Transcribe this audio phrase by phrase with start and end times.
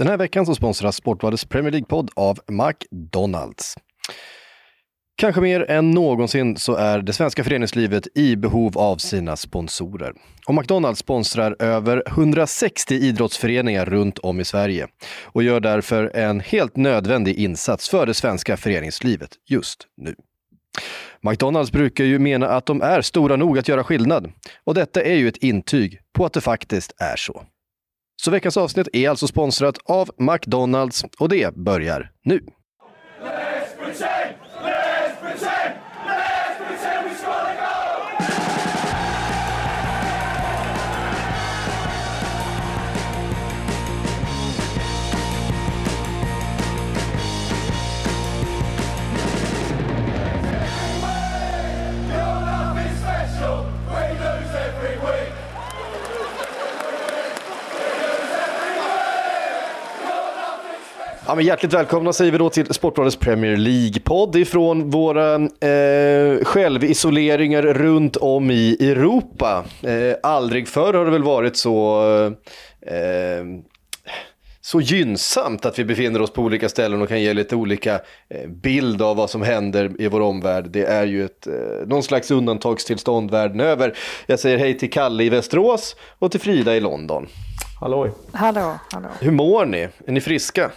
[0.00, 3.74] Den här veckan så sponsras Sportbladets Premier League-podd av McDonalds.
[5.16, 10.12] Kanske mer än någonsin så är det svenska föreningslivet i behov av sina sponsorer.
[10.46, 14.86] Och McDonalds sponsrar över 160 idrottsföreningar runt om i Sverige
[15.24, 20.14] och gör därför en helt nödvändig insats för det svenska föreningslivet just nu.
[21.20, 24.32] McDonalds brukar ju mena att de är stora nog att göra skillnad
[24.64, 27.44] och detta är ju ett intyg på att det faktiskt är så.
[28.24, 32.40] Så veckans avsnitt är alltså sponsrat av McDonalds och det börjar nu.
[61.30, 67.62] Ja, men hjärtligt välkomna säger vi då till Sportbladets Premier League-podd ifrån våra eh, självisoleringar
[67.62, 69.64] runt om i Europa.
[69.82, 72.04] Eh, aldrig förr har det väl varit så,
[72.86, 73.44] eh,
[74.60, 78.48] så gynnsamt att vi befinner oss på olika ställen och kan ge lite olika eh,
[78.48, 80.70] bild av vad som händer i vår omvärld.
[80.70, 81.52] Det är ju ett, eh,
[81.86, 83.94] någon slags undantagstillstånd världen över.
[84.26, 87.26] Jag säger hej till Kalle i Västerås och till Frida i London.
[87.80, 88.10] Halloj.
[88.32, 89.08] Hallå, hallå.
[89.20, 89.88] Hur mår ni?
[90.06, 90.70] Är ni friska?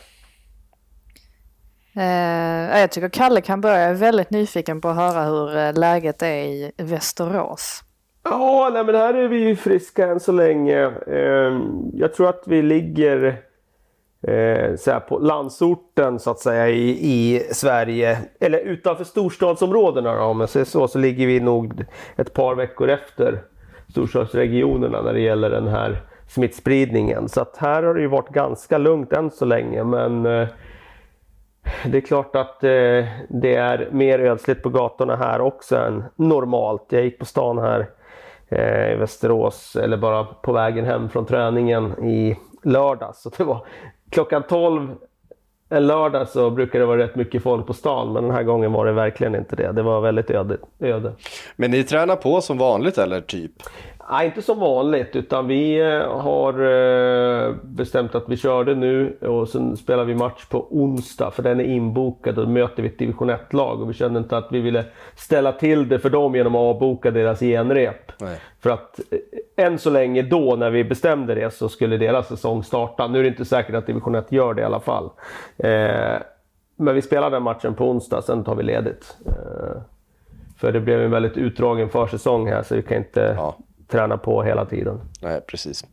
[1.95, 3.79] Eh, jag tycker Kalle kan börja.
[3.79, 7.83] Jag är väldigt nyfiken på att höra hur eh, läget är i Västerås.
[8.23, 10.91] Ja, nej, men här är vi friska än så länge.
[11.07, 11.59] Eh,
[11.93, 13.41] jag tror att vi ligger
[14.27, 18.17] eh, så på landsorten så att säga i, i Sverige.
[18.39, 20.87] Eller utanför storstadsområdena då, om jag säger så.
[20.87, 21.85] Så ligger vi nog
[22.15, 23.41] ett par veckor efter
[23.89, 27.29] storstadsregionerna när det gäller den här smittspridningen.
[27.29, 29.83] Så att här har det ju varit ganska lugnt än så länge.
[29.83, 30.47] Men eh,
[31.85, 36.85] det är klart att eh, det är mer ödsligt på gatorna här också än normalt.
[36.89, 37.89] Jag gick på stan här
[38.49, 43.21] eh, i Västerås, eller bara på vägen hem från träningen i lördags.
[43.21, 43.65] Så det var
[44.09, 44.95] klockan 12
[45.73, 48.71] en lördag så brukar det vara rätt mycket folk på stan, men den här gången
[48.71, 49.71] var det verkligen inte det.
[49.71, 50.57] Det var väldigt öde.
[50.79, 51.13] öde.
[51.55, 53.51] Men ni tränar på som vanligt eller typ?
[54.09, 59.49] Nej, inte som vanligt utan vi eh, har eh, bestämt att vi körde nu och
[59.49, 62.97] sen spelar vi match på onsdag för den är inbokad och då möter vi ett
[62.97, 66.55] division 1-lag och vi kände inte att vi ville ställa till det för dem genom
[66.55, 68.11] att avboka deras genrep.
[68.21, 68.37] Nej.
[68.59, 72.63] För att eh, än så länge då när vi bestämde det så skulle deras säsong
[72.63, 73.07] starta.
[73.07, 75.09] Nu är det inte säkert att division 1 gör det i alla fall.
[76.75, 79.17] Men vi spelar den matchen på onsdag, sen tar vi ledigt.
[80.57, 83.55] För det blev en väldigt utdragen försäsong här så vi kan inte ja
[83.93, 85.01] träna på hela tiden.
[85.21, 85.85] Nej, precis.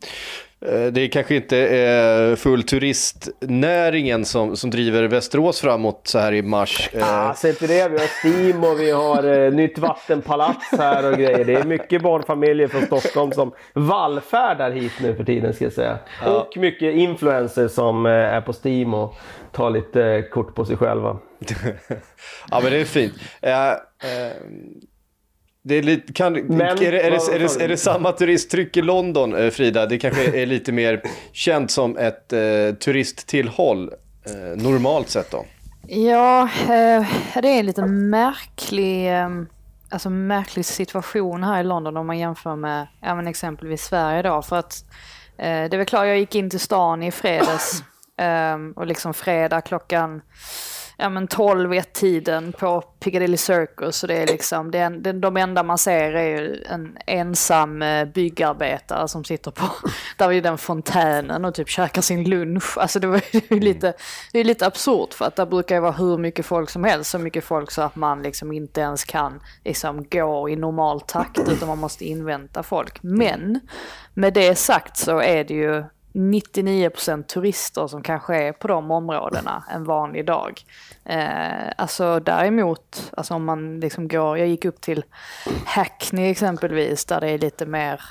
[0.65, 6.33] Eh, det är kanske inte är full turistnäringen som, som driver Västerås framåt så här
[6.33, 6.89] i mars.
[7.01, 7.89] Ah, säg inte det.
[7.89, 11.45] Vi har Steam och vi har eh, nytt vattenpalats här och grejer.
[11.45, 15.99] Det är mycket barnfamiljer från Stockholm som vallfärdar hit nu för tiden ska jag säga.
[16.25, 16.41] Ja.
[16.41, 19.15] Och mycket influencers som eh, är på Steam och
[19.51, 21.17] tar lite kort på sig själva.
[22.51, 23.13] ja men det är fint.
[23.41, 23.77] Eh, eh,
[25.63, 28.77] det är, lite, kan, Men, är, det, är, det, är, det, är, det, samma turisttryck
[28.77, 29.85] i London, eh, Frida?
[29.85, 31.01] Det kanske är lite mer
[31.31, 32.39] känt som ett eh,
[32.79, 33.91] turisttillhåll
[34.25, 35.45] eh, normalt sett då?
[35.87, 37.05] Ja, eh,
[37.41, 39.29] det är en lite märklig, eh,
[39.89, 44.41] alltså märklig situation här i London om man jämför med ja, men exempelvis Sverige då.
[44.41, 44.85] För att
[45.37, 47.83] eh, det är väl klart, jag gick in till stan i fredags
[48.75, 50.21] och liksom fredag klockan
[51.01, 55.37] ja, men 12-1 tiden på Piccadilly Circus och det är liksom, det är, det, de
[55.37, 59.65] enda man ser är ju en ensam eh, byggarbetare som sitter på,
[60.17, 62.77] där vid den fontänen och typ käkar sin lunch.
[62.77, 63.93] Alltså det, var, det är lite,
[64.31, 67.11] det är lite absurt för att där brukar ju vara hur mycket folk som helst,
[67.11, 71.49] så mycket folk så att man liksom inte ens kan liksom gå i normal takt
[71.49, 73.03] utan man måste invänta folk.
[73.03, 73.59] Men
[74.13, 75.83] med det sagt så är det ju
[76.13, 80.61] 99% turister som kanske är på de områdena en vanlig dag.
[81.05, 85.03] Eh, alltså däremot, alltså om man liksom går, jag gick upp till
[85.65, 88.01] Hackney exempelvis där det är lite mer,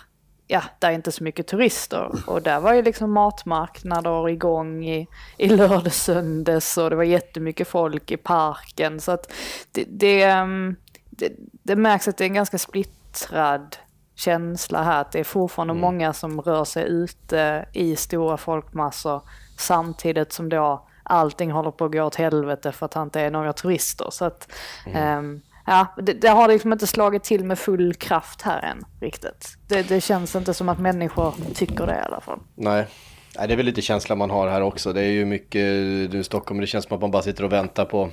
[0.46, 2.10] ja, där är inte så mycket turister.
[2.26, 7.68] Och där var ju liksom matmarknader igång i, i lördag söndags och det var jättemycket
[7.68, 9.00] folk i parken.
[9.00, 9.32] Så att
[9.72, 10.76] det, det, ehm,
[11.10, 11.32] det,
[11.62, 13.76] det märks att det är en ganska splittrad
[14.14, 15.00] känsla här.
[15.00, 15.80] Att det är fortfarande mm.
[15.80, 19.22] många som rör sig ute i stora folkmassor
[19.58, 23.30] samtidigt som då allting håller på att gå åt helvete för att det inte är
[23.30, 24.06] några turister.
[24.10, 24.52] Så att,
[24.86, 25.18] mm.
[25.18, 29.56] um, ja, det, det, har liksom inte slagit till med full kraft här än riktigt.
[29.68, 32.38] Det, det, känns inte som att människor tycker det i alla fall.
[32.54, 32.86] Nej.
[33.34, 34.92] Ja, det är väl lite känslan man har här också.
[34.92, 35.64] Det är ju mycket,
[36.12, 38.10] nu i Stockholm, det känns som att man bara sitter och väntar på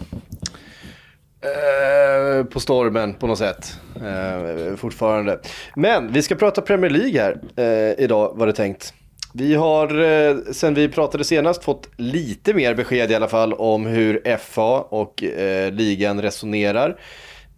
[1.42, 3.80] eh, på stormen på något sätt.
[3.96, 5.40] Eh, fortfarande.
[5.76, 8.94] Men vi ska prata Premier League här eh, idag var det tänkt.
[9.38, 13.86] Vi har eh, sen vi pratade senast fått lite mer besked i alla fall om
[13.86, 17.00] hur FA och eh, ligan resonerar.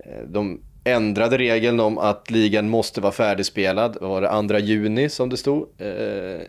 [0.06, 3.94] Eh, de ändrade regeln om att ligan måste vara färdigspelad.
[3.94, 5.88] Det var det 2 juni som det stod eh,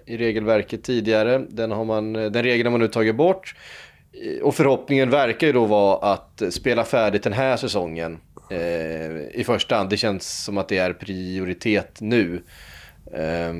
[0.06, 1.38] i regelverket tidigare.
[1.48, 3.54] Den, har man, eh, den regeln har man nu tagit bort.
[4.42, 8.18] Och förhoppningen verkar ju då vara att spela färdigt den här säsongen
[8.50, 9.90] eh, i första hand.
[9.90, 12.42] Det känns som att det är prioritet nu.
[13.12, 13.52] Eh,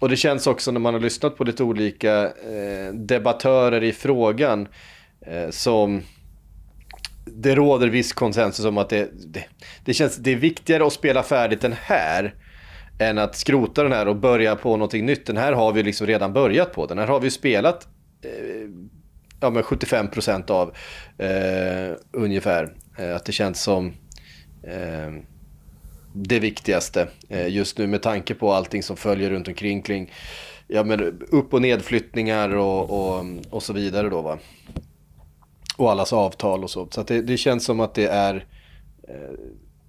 [0.00, 4.68] och det känns också när man har lyssnat på lite olika eh, debattörer i frågan
[5.26, 6.02] eh, som
[7.24, 9.44] det råder viss konsensus om att det, det,
[9.84, 12.34] det, känns, det är viktigare att spela färdigt den här
[12.98, 15.26] än att skrota den här och börja på någonting nytt.
[15.26, 16.86] Den här har vi liksom redan börjat på.
[16.86, 17.88] Den här har vi spelat
[18.22, 18.68] eh,
[19.40, 20.74] ja, men 75 procent av
[21.18, 22.74] eh, ungefär.
[22.98, 23.86] Eh, att det känns som
[24.62, 25.22] eh,
[26.12, 30.10] det viktigaste eh, just nu med tanke på allting som följer runt omkring kring
[30.66, 34.38] ja, men upp och nedflyttningar och, och, och så vidare då va.
[35.76, 36.88] Och allas avtal och så.
[36.90, 38.46] Så det, det, känns som att det är
[39.08, 39.38] eh,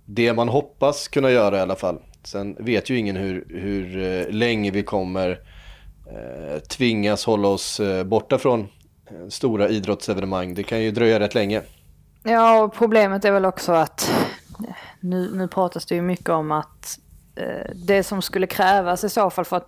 [0.06, 2.00] det man hoppas kunna göra i alla fall.
[2.24, 5.30] Sen vet ju ingen hur, hur eh, länge vi kommer
[6.12, 10.54] eh, tvingas hålla oss eh, borta från eh, stora idrottsevenemang.
[10.54, 11.62] Det kan ju dröja rätt länge.
[12.24, 14.12] Ja, och problemet är väl också att
[15.02, 17.00] nu, nu pratas det ju mycket om att
[17.36, 19.66] eh, det som skulle krävas i så fall för att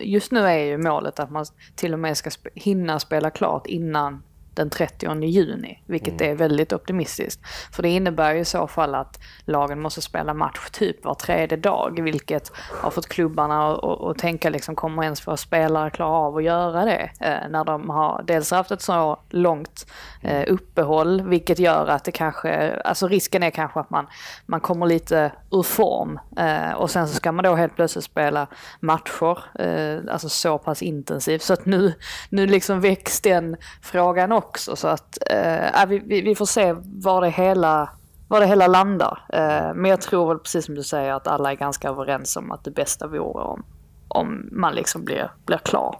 [0.00, 4.22] just nu är ju målet att man till och med ska hinna spela klart innan
[4.56, 6.32] den 30 juni, vilket mm.
[6.32, 7.40] är väldigt optimistiskt.
[7.72, 11.56] För det innebär ju i så fall att lagen måste spela match typ var tredje
[11.56, 16.44] dag, vilket har fått klubbarna att tänka liksom, kommer ens våra spelare klara av att
[16.44, 17.10] göra det?
[17.20, 19.86] Eh, när de har dels haft ett så långt
[20.22, 24.06] eh, uppehåll, vilket gör att det kanske, alltså risken är kanske att man,
[24.46, 28.46] man kommer lite ur form eh, och sen så ska man då helt plötsligt spela
[28.80, 31.42] matcher, eh, alltså så pass intensivt.
[31.42, 31.92] Så att nu,
[32.30, 34.76] nu liksom väcks den frågan också också.
[34.76, 37.90] Så att eh, äh, vi, vi, får se var det hela,
[38.28, 39.24] var det hela landar.
[39.32, 42.52] Eh, men jag tror väl precis som du säger att alla är ganska överens om
[42.52, 43.64] att det bästa vore om,
[44.08, 45.98] om man liksom blir, blir klar.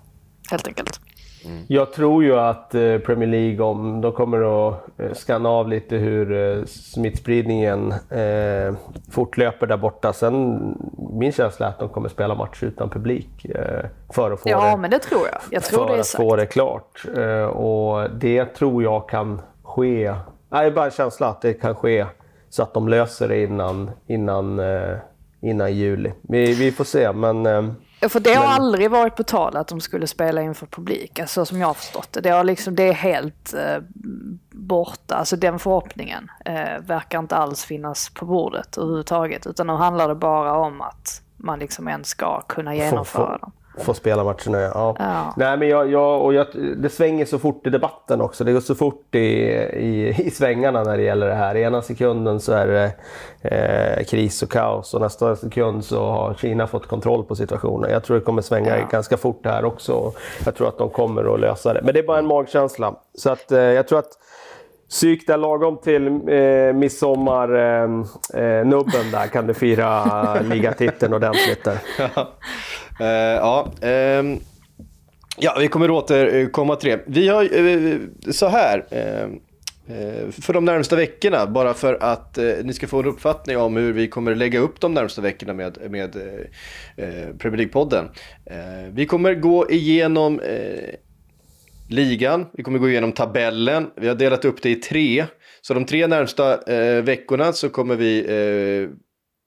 [0.50, 1.00] Helt enkelt.
[1.46, 1.62] Mm.
[1.68, 5.96] Jag tror ju att eh, Premier League, om de kommer att eh, skanna av lite
[5.96, 8.74] hur eh, smittspridningen eh,
[9.10, 10.12] fortlöper där borta.
[10.12, 10.60] Sen,
[11.12, 14.70] min känsla är att de kommer spela match utan publik eh, för att få ja,
[14.70, 15.40] det, men det tror jag.
[15.50, 17.02] jag tror för det att få det klart.
[17.16, 20.14] Eh, och det tror jag kan ske.
[20.48, 22.06] Nej, bara en känsla att det kan ske
[22.48, 24.60] så att de löser det innan, innan,
[25.40, 26.12] innan juli.
[26.22, 27.46] Vi, vi får se, men
[28.08, 31.60] för det har aldrig varit på tal att de skulle spela inför publik, alltså som
[31.60, 32.20] jag har förstått det.
[32.20, 33.78] Det, har liksom, det är helt eh,
[34.50, 39.46] borta, alltså den förhoppningen eh, verkar inte alls finnas på bordet överhuvudtaget.
[39.46, 43.94] Utan nu handlar det bara om att man liksom ens ska kunna genomföra dem få
[43.94, 44.60] spela matcherna.
[44.60, 44.96] Ja.
[44.98, 45.34] ja.
[45.36, 46.46] Nej, men jag, jag, och jag,
[46.76, 48.44] det svänger så fort i debatten också.
[48.44, 51.54] Det går så fort i, i, i svängarna när det gäller det här.
[51.54, 52.92] I ena sekunden så är det
[53.42, 57.90] eh, kris och kaos och nästa sekund så har Kina fått kontroll på situationen.
[57.90, 58.86] Jag tror det kommer svänga ja.
[58.90, 60.12] ganska fort här också.
[60.44, 61.80] Jag tror att de kommer att lösa det.
[61.84, 62.94] Men det är bara en magkänsla.
[63.14, 64.12] Så att, eh, jag tror att
[64.88, 68.04] Psyk där lagom till eh, midsommarnubben
[68.34, 71.78] eh, eh, där kan du fira ligatiteln ordentligt där.
[73.00, 73.72] Uh, ja,
[74.20, 74.40] um,
[75.38, 77.02] ja, vi kommer återkomma eh, till det.
[77.06, 78.00] Vi har uh,
[78.30, 78.78] så här.
[78.78, 79.36] Uh,
[80.30, 84.08] för de närmsta veckorna, bara för att ni ska få en uppfattning om hur vi
[84.08, 86.12] kommer lägga upp de närmsta veckorna med, med
[87.38, 88.08] Premier League-podden.
[88.90, 90.40] vi kommer gå igenom
[91.88, 95.26] ligan, vi kommer gå igenom tabellen, vi har delat upp det i tre.
[95.60, 96.56] Så de tre närmsta
[97.02, 98.26] veckorna så kommer vi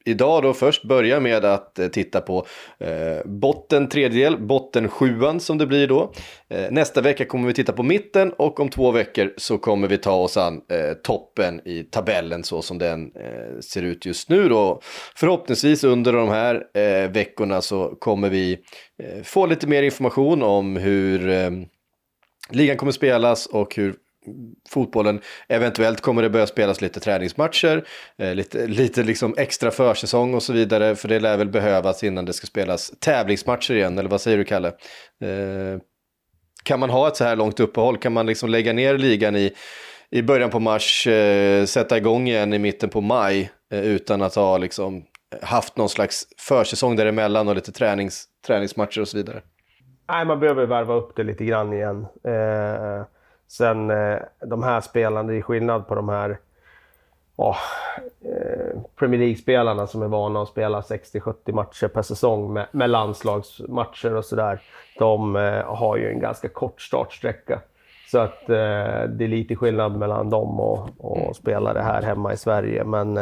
[0.05, 2.45] idag då först börja med att eh, titta på
[2.79, 6.11] eh, botten tredjedel, botten sjuan som det blir då.
[6.49, 9.97] Eh, nästa vecka kommer vi titta på mitten och om två veckor så kommer vi
[9.97, 14.49] ta oss an eh, toppen i tabellen så som den eh, ser ut just nu
[14.49, 14.81] då.
[15.15, 18.59] Förhoppningsvis under de här eh, veckorna så kommer vi
[19.03, 21.49] eh, få lite mer information om hur eh,
[22.49, 23.95] ligan kommer spelas och hur
[24.69, 25.21] fotbollen.
[25.47, 27.83] Eventuellt kommer det börja spelas lite träningsmatcher,
[28.17, 30.95] eh, lite, lite liksom extra försäsong och så vidare.
[30.95, 34.43] För det lär väl behövas innan det ska spelas tävlingsmatcher igen, eller vad säger du
[34.43, 34.67] Kalle?
[34.67, 35.81] Eh,
[36.63, 37.97] kan man ha ett så här långt uppehåll?
[37.97, 39.53] Kan man liksom lägga ner ligan i,
[40.09, 44.35] i början på mars, eh, sätta igång igen i mitten på maj eh, utan att
[44.35, 45.05] ha liksom
[45.41, 49.41] haft någon slags försäsong däremellan och lite tränings, träningsmatcher och så vidare?
[50.09, 52.05] Nej, man behöver värva upp det lite grann igen.
[52.23, 53.05] Eh,
[53.49, 56.37] sen eh, de här spelarna, det är skillnad på de här
[57.35, 57.57] oh,
[58.25, 64.15] eh, Premier League-spelarna som är vana att spela 60-70 matcher per säsong med, med landslagsmatcher
[64.15, 64.61] och sådär.
[64.97, 67.61] De eh, har ju en ganska kort startsträcka.
[68.11, 72.37] Så att eh, det är lite skillnad mellan dem och, och spelare här hemma i
[72.37, 72.83] Sverige.
[72.83, 73.17] Men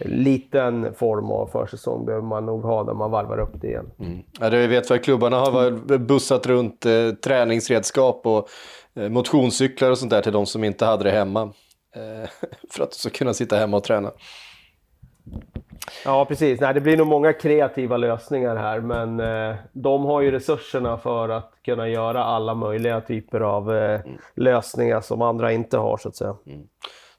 [0.00, 3.90] liten form av försäsong behöver man nog ha när man varvar upp det igen.
[4.00, 4.22] Mm.
[4.40, 8.48] Ja, det vet för klubbarna har bussat runt eh, träningsredskap och
[8.94, 11.42] eh, motionscyklar och sånt där till de som inte hade det hemma.
[11.96, 12.28] Eh,
[12.70, 14.10] för att de ska kunna sitta hemma och träna.
[16.04, 16.60] Ja, precis.
[16.60, 21.28] Nej, det blir nog många kreativa lösningar här, men eh, de har ju resurserna för
[21.28, 24.18] att kunna göra alla möjliga typer av eh, mm.
[24.34, 26.36] lösningar som andra inte har, så att säga.
[26.46, 26.66] Mm.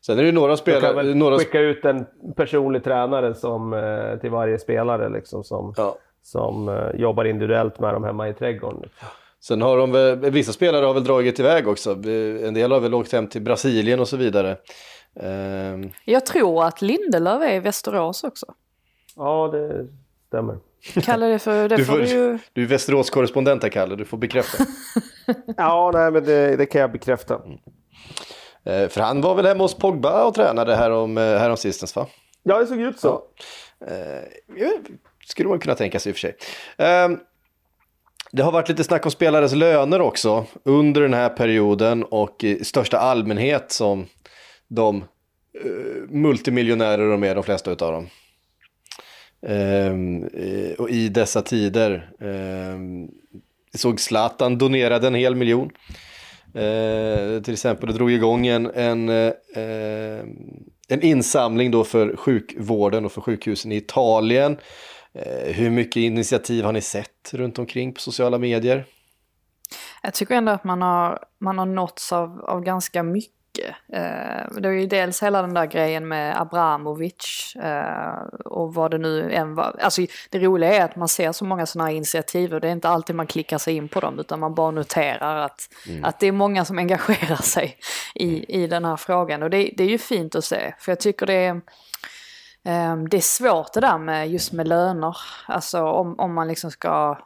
[0.05, 0.81] Sen är det några spelare...
[0.81, 1.38] kan väl några...
[1.38, 5.97] skicka ut en personlig tränare som, eh, till varje spelare liksom, som, ja.
[6.24, 8.89] som eh, jobbar individuellt med dem hemma i trädgården.
[9.39, 11.91] Sen har de väl, vissa spelare har väl dragit iväg också.
[11.91, 14.57] En del har väl åkt hem till Brasilien och så vidare.
[15.13, 15.89] Um...
[16.05, 18.45] Jag tror att Lindelöf är i Västerås också.
[19.15, 19.88] Ja, det
[20.27, 20.57] stämmer.
[21.03, 22.39] Kalle, det för, det du, får, du ju...
[22.53, 23.95] Du är Västerås-korrespondent här, Kalle.
[23.95, 24.63] Du får bekräfta.
[25.57, 27.41] ja, nej, men det, det kan jag bekräfta.
[28.65, 32.07] Eh, för han var väl hemma hos Pogba och tränade härom, härom sistens, va?
[32.43, 33.22] Ja, det såg ut så.
[33.79, 34.65] Ja.
[34.65, 34.69] Eh,
[35.25, 36.36] skulle man kunna tänka sig i och för sig.
[36.77, 37.10] Eh,
[38.31, 42.63] det har varit lite snack om spelares löner också under den här perioden och i
[42.63, 44.05] största allmänhet som
[44.67, 45.03] de
[45.63, 48.07] eh, multimiljonärer de är, de flesta av dem.
[49.48, 52.79] Ehm, eh, och i dessa tider eh,
[53.77, 55.72] såg Zlatan donerade en hel miljon.
[56.55, 60.19] Eh, till exempel, det drog igång en, en, eh,
[60.88, 64.57] en insamling då för sjukvården och för sjukhusen i Italien.
[65.13, 68.85] Eh, hur mycket initiativ har ni sett runt omkring på sociala medier?
[70.03, 73.75] Jag tycker ändå att man har, man har nåtts av, av ganska mycket mycket.
[73.93, 78.97] Eh, det var ju dels hela den där grejen med Abramovic eh, och vad det
[78.97, 79.75] nu än var.
[79.81, 82.71] Alltså det roliga är att man ser så många sådana här initiativ och det är
[82.71, 86.05] inte alltid man klickar sig in på dem utan man bara noterar att, mm.
[86.05, 87.77] att det är många som engagerar sig
[88.15, 91.00] i, i den här frågan och det, det är ju fint att se för jag
[91.00, 91.62] tycker det är
[92.67, 95.17] Ehm, det är svårt det där med just med löner.
[95.45, 97.17] Alltså om, om man liksom ska,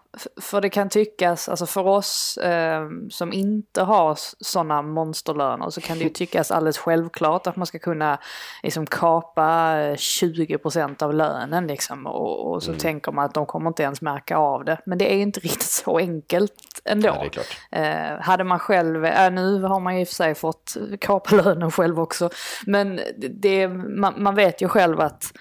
[0.41, 5.97] för det kan tyckas, alltså för oss eh, som inte har sådana monsterlöner så kan
[5.97, 8.19] det ju tyckas alldeles självklart att man ska kunna
[8.63, 12.79] liksom kapa 20% av lönen liksom och, och så mm.
[12.79, 14.81] tänker man att de kommer inte ens märka av det.
[14.85, 17.27] Men det är inte riktigt så enkelt ändå.
[17.31, 20.77] Ja, eh, hade man själv, äh, nu har man ju i och för sig fått
[20.99, 22.29] kapa lönen själv också,
[22.65, 25.33] men det, man, man vet ju själv att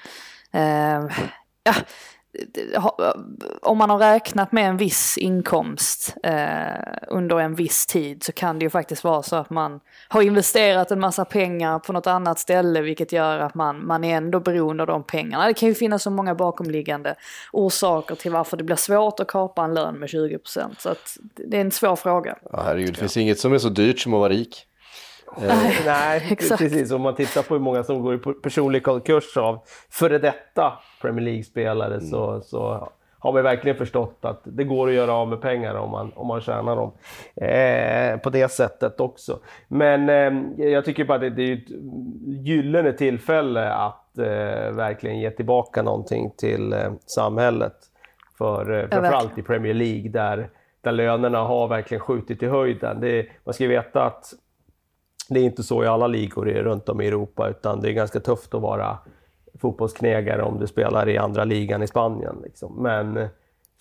[0.52, 1.06] eh,
[1.62, 1.74] ja,
[3.62, 6.34] om man har räknat med en viss inkomst eh,
[7.08, 10.90] under en viss tid så kan det ju faktiskt vara så att man har investerat
[10.90, 14.82] en massa pengar på något annat ställe vilket gör att man, man är ändå beroende
[14.82, 15.46] av de pengarna.
[15.46, 17.14] Det kan ju finnas så många bakomliggande
[17.52, 21.56] orsaker till varför det blir svårt att kapa en lön med 20% så att det
[21.56, 22.38] är en svår fråga.
[22.52, 24.64] Ja, herregud, det finns inget som är så dyrt som att vara rik.
[25.46, 26.92] Nej, Nej precis.
[26.92, 29.58] Om man tittar på hur många som går i personlig konkurs av
[29.90, 32.06] före detta Premier League-spelare mm.
[32.06, 35.90] så, så har vi verkligen förstått att det går att göra av med pengar om
[35.90, 36.92] man, om man tjänar dem.
[37.36, 39.38] Eh, på det sättet också.
[39.68, 41.70] Men eh, jag tycker bara att det, är ett
[42.46, 47.74] gyllene tillfälle att eh, verkligen ge tillbaka någonting till eh, samhället.
[48.38, 53.00] För eh, framförallt i Premier League där, där lönerna har verkligen skjutit i höjden.
[53.00, 54.24] Det, man ska veta att
[55.28, 58.20] det är inte så i alla ligor runt om i Europa, utan det är ganska
[58.20, 58.98] tufft att vara
[59.60, 62.36] fotbollsknegare om du spelar i andra ligan i Spanien.
[62.44, 62.82] Liksom.
[62.82, 63.28] Men eh,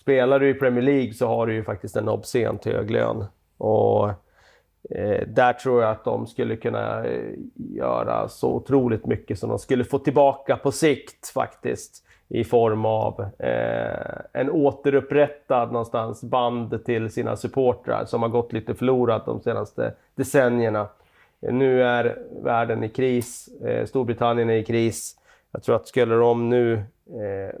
[0.00, 3.24] spelar du i Premier League så har du ju faktiskt en obscent hög lön.
[3.58, 4.08] Och
[4.90, 9.58] eh, där tror jag att de skulle kunna eh, göra så otroligt mycket som de
[9.58, 12.04] skulle få tillbaka på sikt faktiskt.
[12.30, 18.74] I form av eh, en återupprättad någonstans band till sina supportrar som har gått lite
[18.74, 20.88] förlorat de senaste decennierna.
[21.40, 25.16] Nu är världen i kris, eh, Storbritannien är i kris.
[25.52, 26.74] Jag tror att skulle de nu
[27.06, 27.54] eh,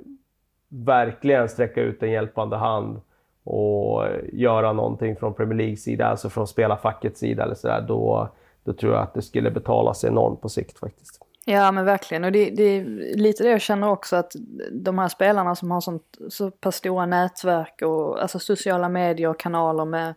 [0.68, 3.00] verkligen sträcka ut en hjälpande hand
[3.44, 8.28] och göra någonting från Premier Leagues sida, alltså från spelarfackets sida eller sådär, då,
[8.64, 11.24] då tror jag att det skulle betala sig enormt på sikt faktiskt.
[11.44, 12.84] Ja men verkligen och det, det, är
[13.16, 14.32] lite det jag känner också att
[14.72, 19.38] de här spelarna som har sånt, så pass stora nätverk och alltså sociala medier och
[19.38, 20.14] kanaler med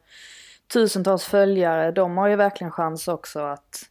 [0.73, 3.89] tusentals följare, de har ju verkligen chans också att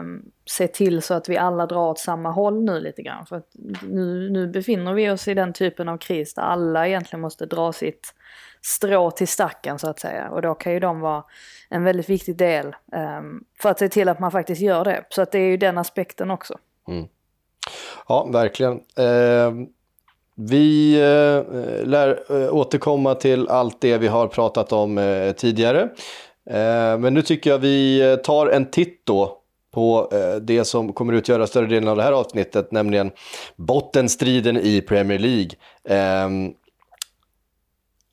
[0.00, 3.26] um, se till så att vi alla drar åt samma håll nu lite grann.
[3.26, 3.48] För att
[3.82, 7.72] nu, nu befinner vi oss i den typen av kris där alla egentligen måste dra
[7.72, 8.14] sitt
[8.62, 10.30] strå till stacken så att säga.
[10.30, 11.24] Och då kan ju de vara
[11.68, 15.04] en väldigt viktig del um, för att se till att man faktiskt gör det.
[15.08, 16.58] Så att det är ju den aspekten också.
[16.88, 17.08] Mm.
[18.08, 18.72] Ja, verkligen.
[18.96, 19.52] Eh,
[20.36, 25.82] vi eh, lär eh, återkomma till allt det vi har pratat om eh, tidigare.
[26.50, 29.38] Eh, men nu tycker jag vi eh, tar en titt då
[29.74, 33.10] på eh, det som kommer utgöra större delen av det här avsnittet, nämligen
[33.56, 35.50] bottenstriden i Premier League.
[35.88, 36.52] Ehm,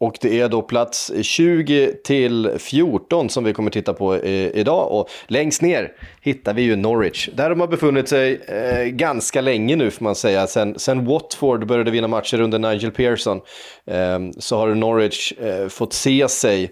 [0.02, 4.92] och det är då plats 20 till 14 som vi kommer titta på eh, idag.
[4.92, 5.92] Och längst ner
[6.22, 7.30] hittar vi ju Norwich.
[7.34, 10.48] Där de har befunnit sig eh, ganska länge nu får man säga.
[10.48, 13.42] Sen, sen Watford började vinna matcher under Nigel Pearson
[13.88, 16.70] eh, så har Norwich eh, fått se sig eh,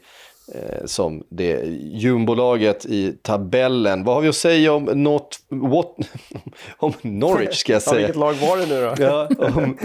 [0.86, 1.63] som det
[1.94, 4.03] jumbolaget i tabellen.
[4.03, 5.96] Vad har vi att säga om, not, what,
[6.77, 7.96] om Norwich ska jag säga?
[7.96, 9.03] Ja, vilket lag var det nu då?
[9.03, 9.77] ja, om,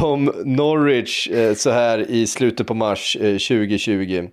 [0.00, 4.28] om Norwich eh, så här i slutet på mars eh, 2020.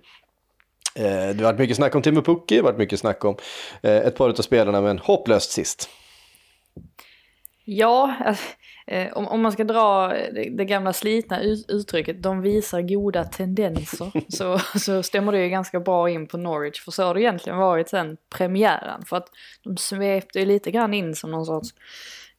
[0.96, 3.36] Eh, det har varit mycket snack om Timo Pukki, det har varit mycket snack om
[3.82, 5.88] eh, ett par av spelarna, men hopplöst sist.
[7.64, 8.44] Ja, alltså,
[8.86, 14.10] Eh, om, om, man ska dra det, det gamla slitna uttrycket, de visar goda tendenser,
[14.28, 16.84] så, så stämmer det ju ganska bra in på Norwich.
[16.84, 19.02] För så har det egentligen varit sen premiären.
[19.06, 19.28] För att
[19.62, 21.74] de svepte ju lite grann in som någon sorts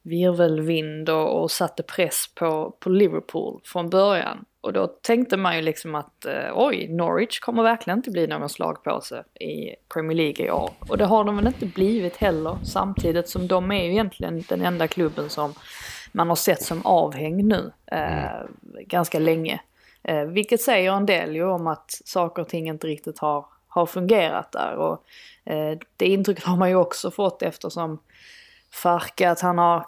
[0.02, 4.44] virvelvind och, och satte press på, på Liverpool från början.
[4.60, 8.48] Och då tänkte man ju liksom att eh, oj, Norwich kommer verkligen inte bli någon
[8.48, 10.70] slagpåse i Premier League i år.
[10.88, 14.62] Och det har de väl inte blivit heller, samtidigt som de är ju egentligen den
[14.62, 15.54] enda klubben som
[16.12, 18.46] man har sett som avhäng nu eh, mm.
[18.86, 19.60] ganska länge.
[20.02, 23.86] Eh, vilket säger en del ju om att saker och ting inte riktigt har, har
[23.86, 24.74] fungerat där.
[24.74, 25.04] Och,
[25.52, 27.98] eh, det intrycket har man ju också fått eftersom
[28.70, 29.86] Farka att han har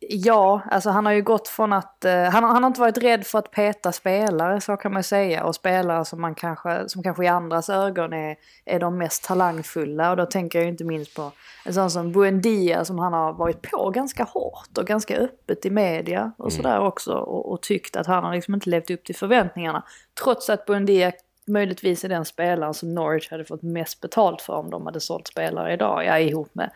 [0.00, 2.04] Ja, alltså han har ju gått från att...
[2.06, 5.44] Uh, han, han har inte varit rädd för att peta spelare, så kan man säga.
[5.44, 10.10] Och spelare som, man kanske, som kanske i andras ögon är, är de mest talangfulla.
[10.10, 11.32] Och då tänker jag inte minst på
[11.64, 15.70] en sån som Buendia som han har varit på ganska hårt och ganska öppet i
[15.70, 16.62] media och mm.
[16.62, 17.12] sådär också.
[17.12, 19.82] Och, och tyckt att han har liksom inte levt upp till förväntningarna.
[20.22, 21.12] Trots att Buendia
[21.46, 25.26] möjligtvis är den spelaren som Norwich hade fått mest betalt för om de hade sålt
[25.26, 26.04] spelare idag.
[26.04, 26.70] Ja, ihop med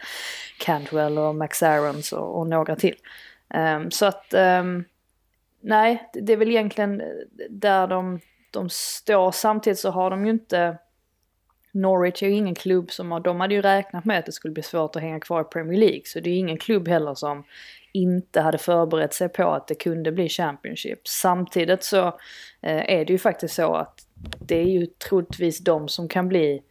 [0.59, 2.97] Cantwell och Max Aarons och, och några till.
[3.55, 4.85] Um, så att, um,
[5.61, 7.03] nej, det är väl egentligen
[7.51, 9.33] där de, de står.
[9.33, 10.79] Samtidigt så har de ju inte
[11.79, 14.55] Norwich är ju ingen klubb som har, de hade ju räknat med att det skulle
[14.55, 16.03] bli svårt att hänga kvar i Premier League.
[16.05, 17.45] Så det är ju ingen klubb heller som
[17.93, 21.09] inte hade förberett sig på att det kunde bli Championship.
[21.09, 22.07] Samtidigt så
[22.61, 24.07] eh, är det ju faktiskt så att
[24.39, 26.63] det är ju troligtvis de som kan bli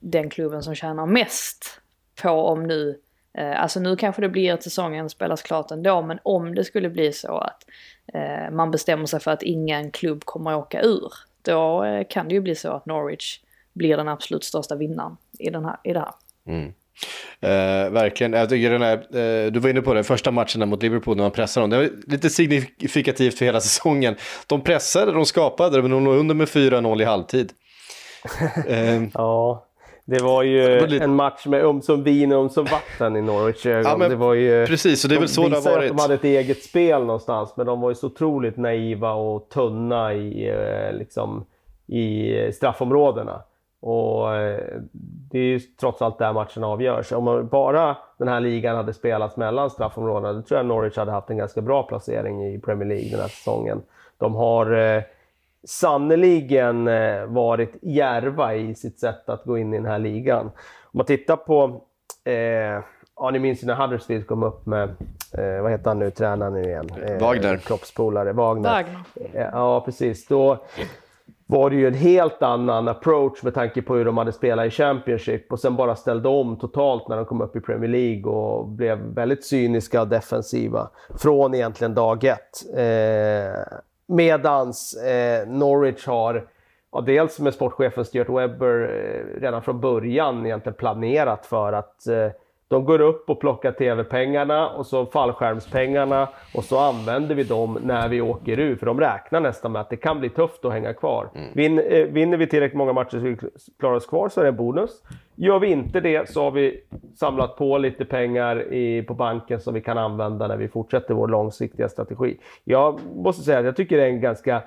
[0.00, 1.80] den klubben som tjänar mest
[2.22, 2.98] på om nu,
[3.38, 6.90] eh, alltså nu kanske det blir att säsongen spelas klart ändå, men om det skulle
[6.90, 7.64] bli så att
[8.14, 12.34] eh, man bestämmer sig för att ingen klubb kommer att åka ur, då kan det
[12.34, 13.38] ju bli så att Norwich
[13.72, 16.12] blir den absolut största vinnaren i, den här, i det här.
[16.46, 16.72] Mm.
[17.40, 20.82] Eh, verkligen, jag tycker den här, eh, du var inne på det, första matchen mot
[20.82, 21.70] Liverpool när man pressade dem.
[21.70, 24.14] Det var lite signifikativt för hela säsongen.
[24.46, 27.52] De pressade, de skapade, men de låg under med 4-0 i halvtid.
[28.68, 29.02] eh.
[29.14, 29.66] Ja,
[30.04, 31.04] det var ju det var lite...
[31.04, 34.66] en match med ömsom vin och ömsom vatten i Norwich ja, men, det var ju,
[34.66, 35.90] Precis, och det är väl så det har varit.
[35.90, 39.48] att de hade ett eget spel någonstans, men de var ju så otroligt naiva och
[39.48, 41.44] tunna i, eh, liksom,
[41.86, 43.42] i straffområdena.
[43.82, 44.60] Och eh,
[45.30, 47.12] det är ju trots allt där matchen avgörs.
[47.12, 51.30] Om bara den här ligan hade spelats mellan straffområdena, då tror jag Norwich hade haft
[51.30, 53.82] en ganska bra placering i Premier League den här säsongen.
[54.18, 55.02] De har eh,
[55.64, 60.46] sannoliken eh, varit järva i sitt sätt att gå in i den här ligan.
[60.46, 60.52] Om
[60.90, 61.80] man tittar på,
[62.24, 62.34] eh,
[63.16, 64.88] ja ni minns ju när Huddersfield kom upp med,
[65.38, 66.90] eh, vad heter han nu, tränaren nu igen?
[67.06, 67.56] Eh, Wagner.
[67.56, 68.70] Kroppspolare, Wagner.
[68.70, 69.50] Wagner.
[69.52, 70.26] Ja, precis.
[70.26, 70.58] Då,
[71.52, 74.70] var det ju en helt annan approach med tanke på hur de hade spelat i
[74.70, 78.68] Championship och sen bara ställde om totalt när de kom upp i Premier League och
[78.68, 82.76] blev väldigt cyniska och defensiva från egentligen dag ett.
[82.76, 86.48] Eh, medans eh, Norwich har,
[86.92, 92.28] ja, dels med sportchefen Stuart Webber, eh, redan från början egentligen planerat för att eh,
[92.72, 98.08] de går upp och plockar tv-pengarna och så fallskärmspengarna och så använder vi dem när
[98.08, 98.76] vi åker ur.
[98.76, 101.28] För de räknar nästan med att det kan bli tufft att hänga kvar.
[101.34, 101.48] Mm.
[101.54, 103.36] Vin, eh, vinner vi tillräckligt många matcher så vi
[103.78, 105.02] klarar oss kvar så är det en bonus.
[105.34, 106.80] Gör vi inte det så har vi
[107.16, 111.28] samlat på lite pengar i, på banken som vi kan använda när vi fortsätter vår
[111.28, 112.36] långsiktiga strategi.
[112.64, 114.62] Jag måste säga att jag tycker det är en ganska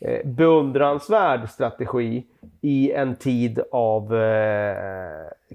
[0.00, 2.24] eh, beundransvärd strategi
[2.60, 4.76] i en tid av eh,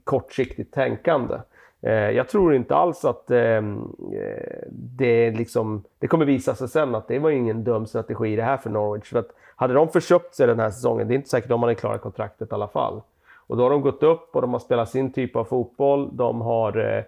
[0.04, 1.36] kortsiktigt tänkande.
[1.82, 6.96] Eh, jag tror inte alls att ehm, eh, det, liksom, det kommer visa sig sen
[6.96, 9.10] att det var ingen dum strategi det här för Norwich.
[9.10, 11.76] För att hade de förköpt sig den här säsongen, det är inte säkert de hade
[11.76, 13.02] klarat kontraktet i alla fall.
[13.48, 16.10] Och då har de gått upp och de har spelat sin typ av fotboll.
[16.12, 17.04] De har eh,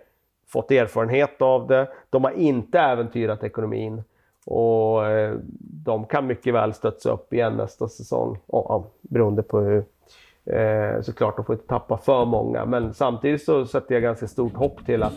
[0.48, 1.88] fått erfarenhet av det.
[2.10, 4.04] De har inte äventyrat ekonomin.
[4.46, 5.02] Och
[5.60, 8.38] de kan mycket väl stötsa upp igen nästa säsong.
[8.48, 9.84] Oh, oh, beroende på hur,
[10.50, 14.54] Eh, såklart, de får inte tappa för många, men samtidigt så sätter jag ganska stort
[14.54, 15.14] hopp till att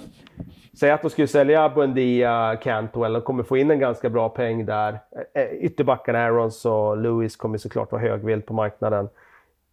[0.74, 4.66] Säg att de skulle sälja Buendia, Cantwell, de kommer få in en ganska bra peng
[4.66, 4.98] där.
[5.34, 9.08] Eh, eh ytterbackarna Aarons och Lewis kommer såklart vara högvilt på marknaden.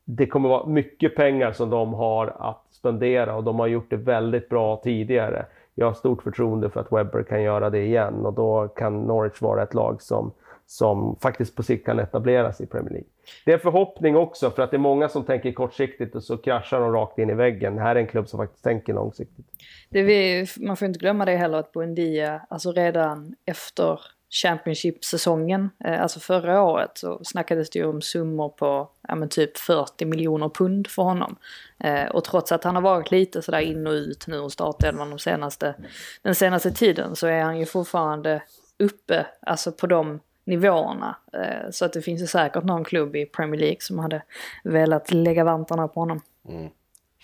[0.06, 3.98] Det kommer vara mycket pengar som de har att spendera och de har gjort det
[3.98, 5.46] väldigt bra tidigare.
[5.76, 9.42] Jag har stort förtroende för att Webber kan göra det igen och då kan Norwich
[9.42, 10.32] vara ett lag som
[10.70, 13.08] som faktiskt på sikt kan etableras i Premier League.
[13.46, 16.38] Det är en förhoppning också, för att det är många som tänker kortsiktigt och så
[16.38, 17.76] kraschar de rakt in i väggen.
[17.76, 19.46] Det här är en klubb som faktiskt tänker långsiktigt.
[19.90, 26.20] Vi, man får inte glömma det heller att Buendia, alltså redan efter Championship-säsongen, eh, alltså
[26.20, 30.88] förra året, så snackades det ju om summor på ja, men typ 40 miljoner pund
[30.88, 31.36] för honom.
[31.80, 35.10] Eh, och trots att han har varit lite sådär in och ut nu och startelvan
[35.10, 35.76] de senaste,
[36.22, 38.42] den senaste tiden så är han ju fortfarande
[38.80, 41.16] uppe, alltså på de nivåerna.
[41.34, 44.24] Eh, så att det finns ju säkert någon klubb i Premier League som hade
[44.64, 46.22] velat lägga vantarna på honom.
[46.50, 46.70] Mm.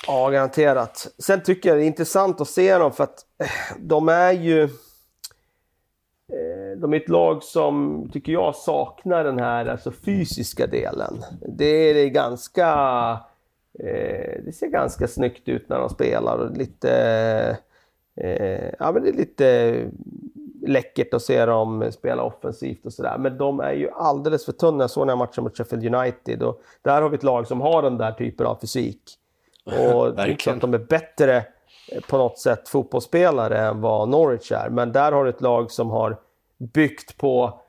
[0.08, 1.08] Ja, garanterat.
[1.18, 4.64] Sen tycker jag det är intressant att se dem för att eh, de är ju...
[6.34, 11.24] Eh, de är ett lag som, tycker jag, saknar den här alltså, fysiska delen.
[11.48, 12.68] Det är ganska...
[13.80, 16.92] Eh, det ser ganska snyggt ut när de spelar och lite...
[18.16, 19.76] Eh, ja, men det är lite
[20.68, 23.18] läckert att se dem spela offensivt och sådär.
[23.18, 24.84] Men de är ju alldeles för tunna.
[24.84, 27.62] Jag såg den här matchen mot Sheffield United och där har vi ett lag som
[27.62, 29.02] har den där typen av fysik.
[29.66, 31.38] Och det är att de är bättre
[31.92, 34.70] eh, på något sätt fotbollsspelare än vad Norwich är.
[34.70, 36.18] Men där har du ett lag som har
[36.58, 37.60] byggt på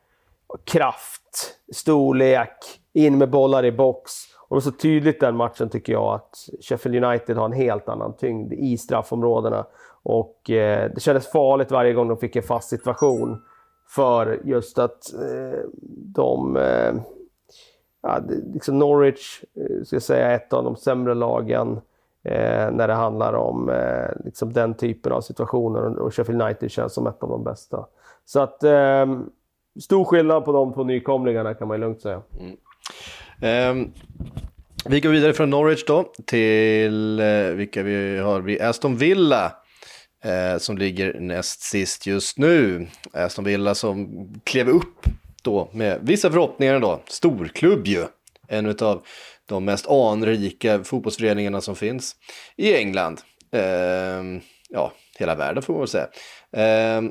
[0.65, 4.13] kraft, storlek, in med bollar i box.
[4.49, 7.89] Och det var så tydligt den matchen tycker jag att Sheffield United har en helt
[7.89, 9.67] annan tyngd i straffområdena.
[10.09, 13.43] Och eh, det kändes farligt varje gång de fick en fast situation.
[13.89, 15.61] För just att eh,
[16.15, 16.57] de...
[16.57, 16.95] Eh,
[18.03, 18.21] ja,
[18.55, 21.81] liksom Norwich, eh, ska jag säga, ett av de sämre lagen
[22.25, 25.99] eh, när det handlar om eh, liksom den typen av situationer.
[25.99, 27.87] Och Sheffield United känns som ett av de bästa.
[28.25, 29.31] Så att ehm,
[29.81, 32.23] stor skillnad på de två nykomlingarna kan man ju lugnt säga.
[32.41, 33.81] Mm.
[33.81, 33.93] Um,
[34.89, 38.41] vi går vidare från Norwich då till uh, vilka vi har.
[38.41, 39.53] Vi Aston Villa
[40.25, 42.89] eh, som ligger näst sist just nu.
[43.15, 45.07] Eh, Aston Villa som klev upp
[45.43, 47.03] då med vissa förhoppningar ändå.
[47.09, 48.05] Storklubb ju.
[48.49, 49.07] En av
[49.47, 52.17] de mest anrika fotbollsföreningarna som finns
[52.57, 53.21] i England.
[53.53, 54.23] Eh,
[54.69, 56.09] ja, hela världen får man väl säga.
[56.53, 57.03] Eh,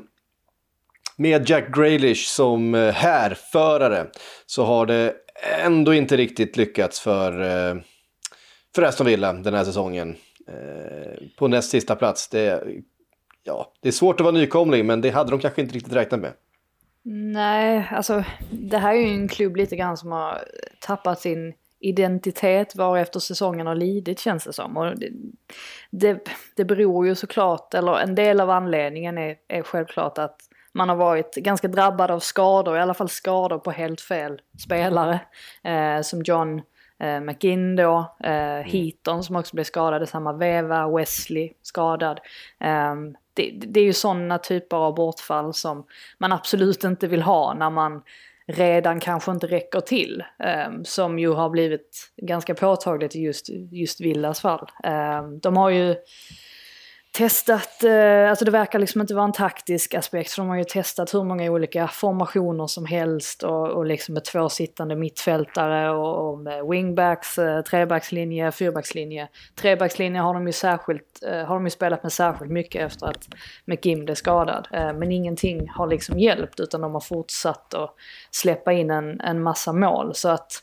[1.16, 4.06] med Jack Grealish som eh, härförare
[4.46, 5.14] så har det
[5.62, 7.76] ändå inte riktigt lyckats för, eh,
[8.74, 10.16] för Aston Villa den här säsongen.
[10.48, 12.28] Ehm, på näst sista plats.
[12.28, 12.62] Det
[13.46, 16.20] ja, det är svårt att vara nykomling, men det hade de kanske inte riktigt räknat
[16.20, 16.32] med.
[17.08, 20.44] Nej, alltså det här är ju en klubb lite grann som har
[20.80, 24.76] tappat sin identitet varefter säsongen har lidit känns det som.
[24.76, 25.10] Och det,
[25.90, 30.36] det, det beror ju såklart, eller en del av anledningen är, är självklart att
[30.72, 35.20] man har varit ganska drabbad av skador, i alla fall skador på helt fel spelare.
[35.64, 36.62] Eh, som John
[37.00, 38.64] eh, McGinn då, eh, mm.
[38.64, 42.20] Heaton som också blev skadad i samma veva, Wesley skadad.
[42.60, 42.94] Eh,
[43.34, 45.86] det, det är ju sådana typer av bortfall som
[46.18, 48.02] man absolut inte vill ha när man
[48.46, 50.24] redan kanske inte räcker till.
[50.68, 54.70] Um, som ju har blivit ganska påtagligt i just, just Villas fall.
[54.84, 55.96] Um, de har ju
[57.16, 60.64] testat, eh, alltså det verkar liksom inte vara en taktisk aspekt för de har ju
[60.64, 66.30] testat hur många olika formationer som helst och, och liksom med två sittande mittfältare och,
[66.30, 69.28] och med wingbacks, eh, trebackslinje, fyrbackslinje.
[69.54, 73.28] Trebackslinje har de ju särskilt, eh, har de ju spelat med särskilt mycket efter att
[73.64, 74.68] McGim blev skadad.
[74.70, 77.94] Men ingenting har liksom hjälpt utan de har fortsatt att
[78.30, 80.62] släppa in en, en massa mål så att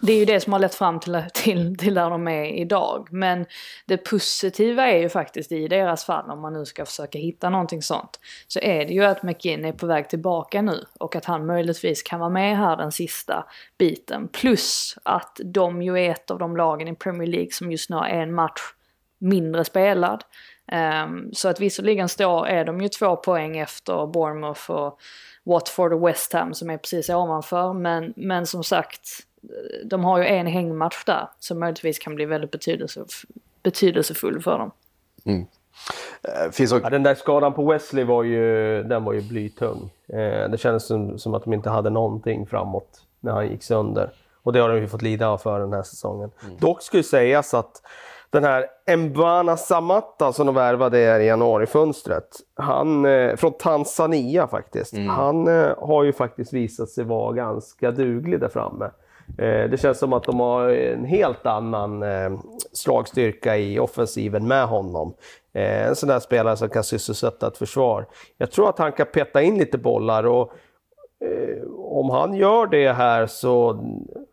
[0.00, 3.08] det är ju det som har lett fram till, till, till där de är idag.
[3.10, 3.46] Men
[3.86, 7.82] det positiva är ju faktiskt i deras fall, om man nu ska försöka hitta någonting
[7.82, 11.46] sånt, så är det ju att McGinn är på väg tillbaka nu och att han
[11.46, 13.44] möjligtvis kan vara med här den sista
[13.78, 14.28] biten.
[14.28, 17.96] Plus att de ju är ett av de lagen i Premier League som just nu
[17.96, 18.60] har en match
[19.18, 20.24] mindre spelad.
[20.72, 24.98] Um, så att visserligen står, är de ju två poäng efter Bournemouth och
[25.44, 27.72] Watford och West Ham som är precis ovanför.
[27.72, 29.27] Men, men som sagt,
[29.84, 33.30] de har ju en hängmatch där som möjligtvis kan bli väldigt betydelsefull,
[33.62, 34.70] betydelsefull för dem.
[35.24, 35.46] Mm.
[36.22, 36.84] Eh, finns också...
[36.84, 39.90] ja, den där skadan på Wesley var ju, den var ju blytung.
[40.08, 44.10] Eh, det kändes som, som, att de inte hade någonting framåt när han gick sönder.
[44.42, 46.30] Och det har de ju fått lida av för den här säsongen.
[46.44, 46.56] Mm.
[46.58, 47.82] Dock skulle sägas att
[48.30, 55.08] den här Mbwana Samatta som de värvade i januarifönstret, han, eh, från Tanzania faktiskt, mm.
[55.08, 58.90] han eh, har ju faktiskt visat sig vara ganska duglig där framme.
[59.38, 62.30] Eh, det känns som att de har en helt annan eh,
[62.72, 65.14] slagstyrka i offensiven med honom.
[65.52, 68.06] Eh, en sån där spelare som kan sysselsätta ett försvar.
[68.38, 70.52] Jag tror att han kan peta in lite bollar och
[71.20, 73.72] Eh, om han gör det här så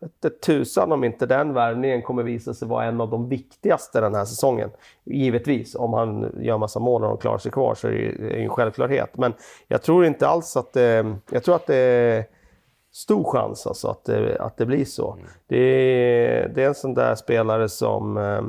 [0.00, 4.14] vete tusan om inte den värvningen kommer visa sig vara en av de viktigaste den
[4.14, 4.70] här säsongen.
[5.04, 8.42] Givetvis, om han gör massa mål och de klarar sig kvar så är det ju
[8.42, 9.16] en självklarhet.
[9.16, 9.32] Men
[9.68, 12.24] jag tror inte alls att det, jag tror att det
[12.96, 15.12] stor chans alltså att det, att det blir så.
[15.12, 15.26] Mm.
[15.46, 18.42] Det, är, det är en sån där spelare som, eh,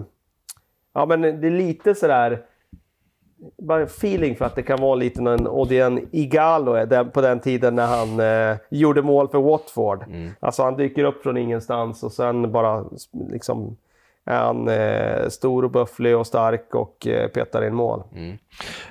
[0.93, 2.45] ja men det är lite sådär
[3.57, 7.87] bara feeling för att det kan vara lite en Odien Igalo på den tiden när
[7.87, 10.03] han eh, gjorde mål för Watford.
[10.03, 10.31] Mm.
[10.39, 12.85] Alltså han dyker upp från ingenstans och sen bara
[13.29, 13.77] liksom
[14.27, 18.03] är han eh, stor och bufflig och stark och eh, petar in mål.
[18.15, 18.37] Mm.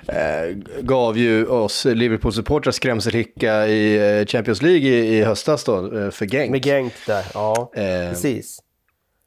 [0.07, 6.09] Eh, gav ju oss Liverpool-supportrar skrämselhicka i eh, Champions League i, i höstas då, eh,
[6.09, 6.51] för Genk.
[6.51, 7.71] Med Genk där, ja.
[7.73, 8.59] precis.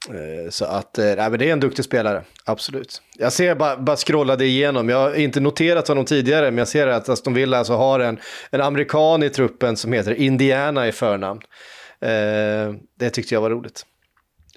[0.09, 3.03] Eh, så att, nej, men det är en duktig spelare, absolut.
[3.19, 6.87] Jag ser, bara, bara scrollade igenom, jag har inte noterat honom tidigare, men jag ser
[6.87, 8.19] att Aston Villa alltså har en,
[8.51, 11.41] en amerikan i truppen som heter Indiana i förnamn.
[12.99, 13.87] Det tyckte jag var roligt.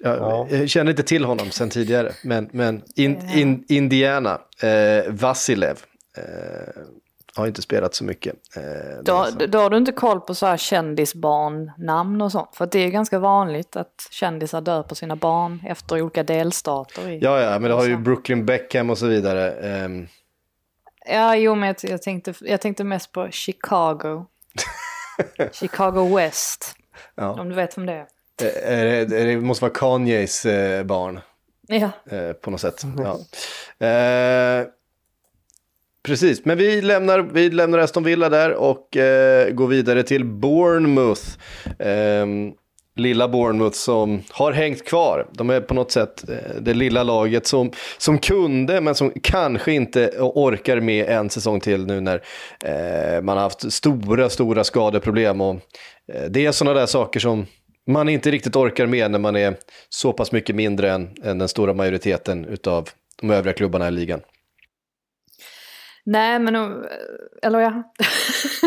[0.04, 0.46] Jag, ja.
[0.50, 5.78] jag känner inte till honom sen tidigare, men, men in, in, Indiana, eh, Vasilev.
[6.16, 6.82] Eh,
[7.36, 8.34] har inte spelat så mycket.
[8.56, 12.56] Eh, då, då har du inte koll på så här kändisbarnnamn och sånt?
[12.56, 17.08] För det är ganska vanligt att kändisar döper sina barn efter olika delstater.
[17.08, 19.84] I, ja, ja, men det har ju Brooklyn Beckham och så vidare.
[19.84, 20.08] Um...
[21.06, 24.26] Ja, jo, men jag, jag, tänkte, jag tänkte mest på Chicago.
[25.52, 26.76] Chicago West.
[27.14, 27.40] Ja.
[27.40, 28.06] Om du vet vem det är.
[28.38, 31.20] Det, det måste vara Kanyes eh, barn.
[31.68, 31.90] Ja.
[32.10, 32.82] Eh, på något sätt.
[32.98, 33.18] Ja.
[33.86, 34.66] Eh,
[36.06, 41.22] Precis, men vi lämnar, vi lämnar Aston Villa där och eh, går vidare till Bournemouth.
[41.78, 42.26] Eh,
[42.96, 45.26] lilla Bournemouth som har hängt kvar.
[45.32, 49.72] De är på något sätt eh, det lilla laget som, som kunde men som kanske
[49.72, 52.22] inte orkar med en säsong till nu när
[52.64, 55.40] eh, man har haft stora, stora skadeproblem.
[55.40, 55.54] Och,
[56.12, 57.46] eh, det är sådana där saker som
[57.86, 59.56] man inte riktigt orkar med när man är
[59.88, 62.88] så pass mycket mindre än, än den stora majoriteten av
[63.20, 64.20] de övriga klubbarna i ligan.
[66.06, 66.88] Nej, men nu,
[67.42, 67.92] eller ja.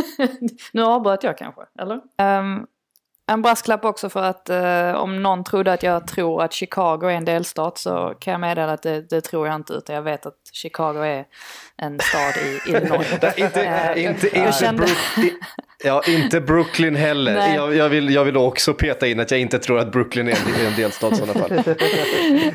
[0.74, 1.96] nu avbröt jag kanske, eller?
[2.18, 2.68] Um,
[3.32, 7.10] en brasklapp också för att uh, om någon trodde att jag tror att Chicago är
[7.10, 10.26] en delstat så kan jag meddela att det, det tror jag inte utan jag vet
[10.26, 11.26] att Chicago är
[11.78, 13.14] en stad i Illinois.
[13.38, 14.86] inte, uh, inte, inte, kände...
[15.84, 17.56] ja, inte Brooklyn heller.
[17.56, 20.38] Jag, jag, vill, jag vill också peta in att jag inte tror att Brooklyn är
[20.68, 21.64] en, delstat i sådana fall.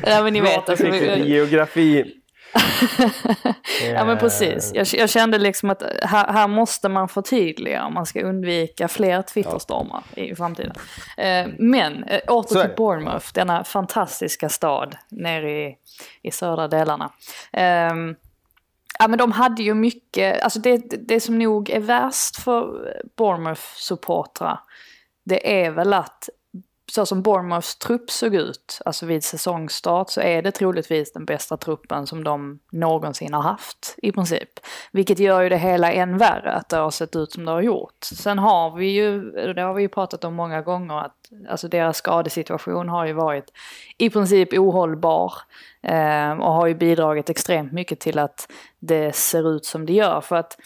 [0.05, 0.69] ja, men ni vet.
[0.69, 2.13] Alltså, geografi
[3.93, 4.71] ja men precis.
[4.73, 9.21] Jag, jag, kände liksom att här, här, måste man förtydliga om man ska undvika fler
[9.21, 10.23] Twitterstormar ja.
[10.23, 10.73] i framtiden.
[11.17, 15.75] Eh, men eh, åter till Bournemouth, denna fantastiska stad nere i,
[16.21, 17.11] i södra delarna.
[17.53, 17.93] Eh,
[18.99, 20.77] ja men de hade ju mycket, alltså det,
[21.07, 24.59] det som nog är värst för Bournemouth-supportrar
[25.25, 26.29] det är väl att
[26.91, 31.57] så som Bournemouths trupp såg ut, alltså vid säsongstart, så är det troligtvis den bästa
[31.57, 34.49] truppen som de någonsin har haft i princip.
[34.91, 37.61] Vilket gör ju det hela än värre att det har sett ut som det har
[37.61, 38.03] gjort.
[38.03, 41.97] Sen har vi ju, det har vi ju pratat om många gånger, att alltså deras
[41.97, 43.53] skadesituation har ju varit
[43.97, 45.33] i princip ohållbar.
[45.83, 50.21] Eh, och har ju bidragit extremt mycket till att det ser ut som det gör.
[50.21, 50.57] För att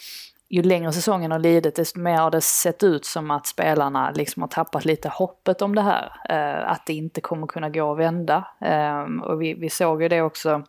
[0.50, 4.42] ju längre säsongen har lidit desto mer har det sett ut som att spelarna liksom
[4.42, 6.12] har tappat lite hoppet om det här.
[6.28, 8.44] Eh, att det inte kommer kunna gå att vända.
[8.60, 10.62] Eh, och vi, vi såg ju det också,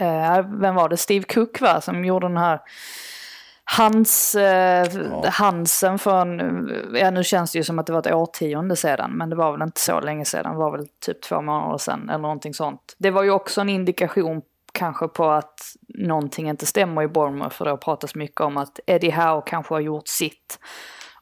[0.00, 2.60] eh, vem var det, Steve Cook va, som gjorde den här
[3.78, 5.28] Hans, eh, ja.
[5.30, 9.10] Hansen för en, ja nu känns det ju som att det var ett årtionde sedan,
[9.10, 12.08] men det var väl inte så länge sedan, det var väl typ två månader sedan
[12.08, 12.96] eller någonting sånt.
[12.98, 14.42] Det var ju också en indikation
[14.80, 18.80] kanske på att någonting inte stämmer i Bournemouth för det har pratats mycket om att
[18.86, 20.58] Eddie Howe kanske har gjort sitt.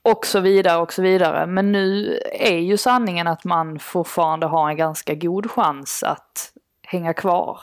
[0.02, 1.46] Och så vidare och så vidare.
[1.46, 7.14] Men nu är ju sanningen att man fortfarande har en ganska god chans att hänga
[7.14, 7.62] kvar.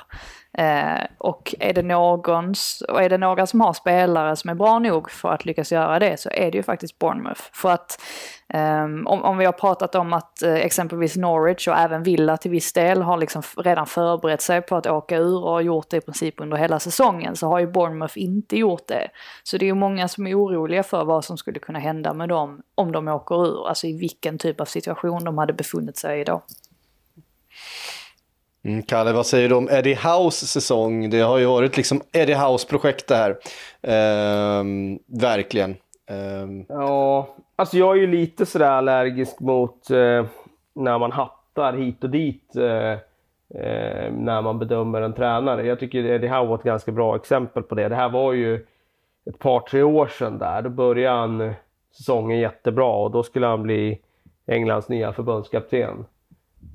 [0.57, 5.11] Eh, och är det, någons, är det några som har spelare som är bra nog
[5.11, 7.41] för att lyckas göra det så är det ju faktiskt Bournemouth.
[7.53, 8.01] För att
[8.49, 12.51] ehm, om, om, vi har pratat om att eh, exempelvis Norwich och även Villa till
[12.51, 16.01] viss del har liksom redan förberett sig på att åka ur och gjort det i
[16.01, 19.07] princip under hela säsongen så har ju Bournemouth inte gjort det.
[19.43, 22.29] Så det är ju många som är oroliga för vad som skulle kunna hända med
[22.29, 26.21] dem om de åker ur, alltså i vilken typ av situation de hade befunnit sig
[26.21, 26.41] i då.
[28.65, 31.09] Mm, Kalle, vad säger du om Eddie House säsong?
[31.09, 33.37] Det har ju varit liksom Eddie House-projekt det här.
[33.81, 35.75] Ehm, verkligen.
[36.09, 36.65] Ehm.
[36.69, 40.25] Ja, alltså jag är ju lite sådär allergisk mot eh,
[40.75, 42.91] när man hattar hit och dit eh,
[43.61, 45.65] eh, när man bedömer en tränare.
[45.65, 47.89] Jag tycker Eddie Howe var ett ganska bra exempel på det.
[47.89, 48.65] Det här var ju
[49.29, 50.61] ett par, tre år sedan där.
[50.61, 51.53] Då började han
[51.97, 53.99] säsongen jättebra och då skulle han bli
[54.47, 56.05] Englands nya förbundskapten.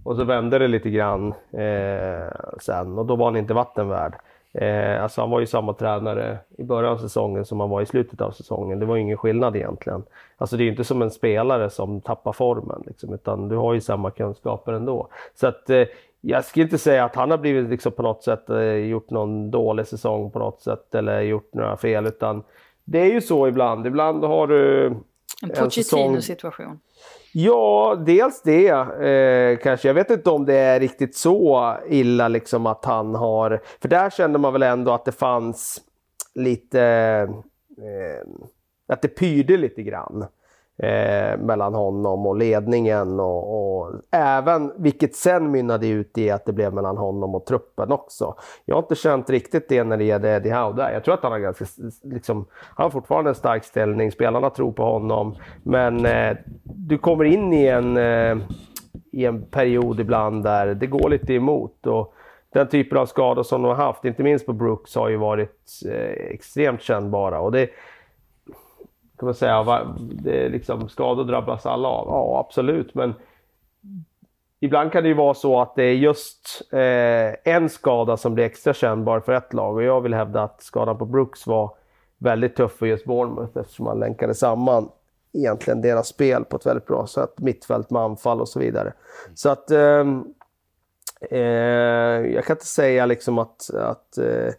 [0.05, 4.15] Och så vände det lite grann eh, sen och då var han inte vattenvärd.
[4.53, 7.87] Eh, alltså han var ju samma tränare i början av säsongen som han var i
[7.87, 8.79] slutet av säsongen.
[8.79, 10.03] Det var ingen skillnad egentligen.
[10.37, 13.75] Alltså det är ju inte som en spelare som tappar formen, liksom, utan du har
[13.75, 15.09] ju samma kunskaper ändå.
[15.35, 15.85] Så att eh,
[16.21, 19.51] jag ska inte säga att han har blivit liksom på något sätt eh, gjort någon
[19.51, 22.43] dålig säsong på något sätt eller gjort några fel, utan
[22.85, 23.87] det är ju så ibland.
[23.87, 24.87] Ibland har du
[25.43, 26.81] en Pochettino-situation.
[27.33, 29.89] Ja, dels det eh, kanske.
[29.89, 33.61] Jag vet inte om det är riktigt så illa liksom att han har...
[33.81, 35.81] För där kände man väl ändå att det fanns
[36.35, 36.81] lite...
[36.81, 37.23] Eh,
[37.87, 38.25] eh
[38.89, 40.27] att det pyrde lite grann
[40.83, 46.53] eh, mellan honom och ledningen och, och, även, vilket sen mynnade ut i att det
[46.53, 48.35] blev mellan honom och truppen också.
[48.65, 50.93] Jag har inte känt riktigt det när det gäller Eddie Howe där.
[50.93, 51.65] Jag tror att han har ganska,
[52.03, 57.25] liksom, han har fortfarande en stark ställning, spelarna tror på honom, men eh, du kommer
[57.25, 58.37] in i en, eh,
[59.13, 61.87] i en period ibland där det går lite emot.
[61.87, 62.15] Och,
[62.53, 65.71] den typen av skador som de har haft, inte minst på Brooks, har ju varit
[65.87, 67.41] eh, extremt kännbara.
[67.41, 67.71] Och det,
[69.21, 72.07] kan man säga, det är liksom, skador drabbas alla av.
[72.09, 73.15] Ja, absolut, men
[74.61, 78.45] ibland kan det ju vara så att det är just eh, en skada som blir
[78.45, 81.75] extra kännbar för ett lag och jag vill hävda att skadan på Brooks var
[82.19, 84.89] väldigt tuff för just Bournemouth eftersom man länkade samman
[85.33, 87.39] egentligen deras spel på ett väldigt bra sätt.
[87.39, 88.93] Mittfält med anfall och så vidare.
[89.35, 90.05] Så att eh,
[91.31, 91.41] eh,
[92.35, 94.53] jag kan inte säga liksom att, att eh,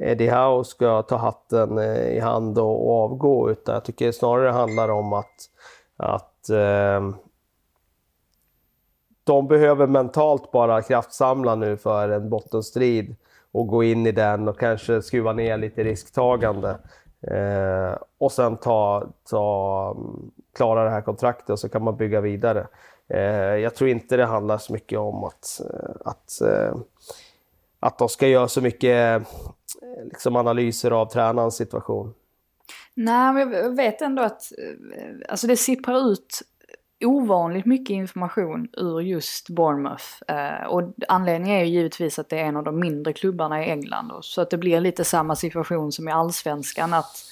[0.00, 4.46] Eddie Howe ska ta hatten eh, i hand och, och avgå, utan jag tycker snarare
[4.46, 5.50] det handlar om att,
[5.96, 7.10] att eh,
[9.24, 13.16] de behöver mentalt bara kraftsamla nu för en bottenstrid
[13.52, 16.78] och gå in i den och kanske skruva ner lite risktagande.
[17.20, 19.96] Eh, och sen ta, ta,
[20.56, 22.66] klara det här kontraktet och så kan man bygga vidare.
[23.08, 26.74] Eh, jag tror inte det handlar så mycket om att, eh, att, eh,
[27.84, 32.14] att de ska göra så mycket eh, liksom analyser av tränarens situation?
[32.94, 36.42] Nej, men jag vet ändå att eh, alltså det sipprar ut
[37.04, 40.04] ovanligt mycket information ur just Bournemouth.
[40.28, 43.70] Eh, och anledningen är ju givetvis att det är en av de mindre klubbarna i
[43.70, 44.12] England.
[44.20, 46.94] Så att det blir lite samma situation som i allsvenskan.
[46.94, 47.24] att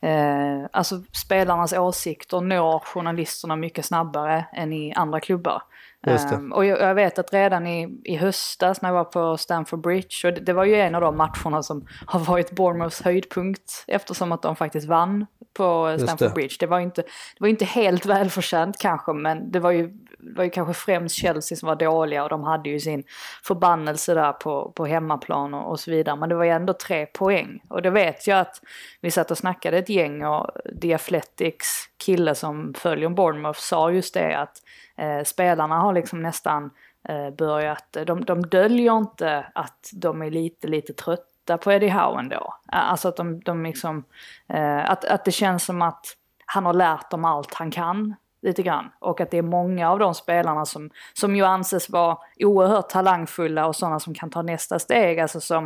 [0.00, 5.62] eh, Alltså spelarnas åsikter når journalisterna mycket snabbare än i andra klubbar.
[6.06, 9.80] Um, och jag, jag, vet att redan i, i höstas när jag var på Stamford
[9.80, 13.84] Bridge, och det, det, var ju en av de matcherna som har varit Bournemouths höjdpunkt
[13.86, 16.34] eftersom att de faktiskt vann på Stamford det.
[16.34, 16.56] Bridge.
[16.60, 19.90] Det var ju inte, det var inte helt välförtjänt kanske, men det var ju,
[20.36, 23.04] var ju kanske främst Chelsea som var dåliga och de hade ju sin
[23.42, 26.16] förbannelse där på, på hemmaplan och, och så vidare.
[26.16, 27.62] Men det var ju ändå tre poäng.
[27.68, 28.60] Och det vet jag att
[29.00, 30.50] vi satt och snackade ett gäng och
[30.82, 31.68] The Athletics
[32.04, 34.62] kille som följer Bournemouth sa just det att
[35.00, 36.70] eh, spelarna har liksom nästan
[37.08, 42.18] eh, börjat, de, de döljer inte att de är lite, lite trötta på Eddie Howe
[42.18, 42.54] ändå.
[42.72, 44.04] Eh, alltså att de, de liksom,
[44.48, 46.06] eh, att, att det känns som att
[46.46, 48.90] han har lärt dem allt han kan lite grann.
[48.98, 53.66] Och att det är många av de spelarna som, som ju anses vara oerhört talangfulla
[53.66, 55.20] och sådana som kan ta nästa steg.
[55.20, 55.64] Alltså som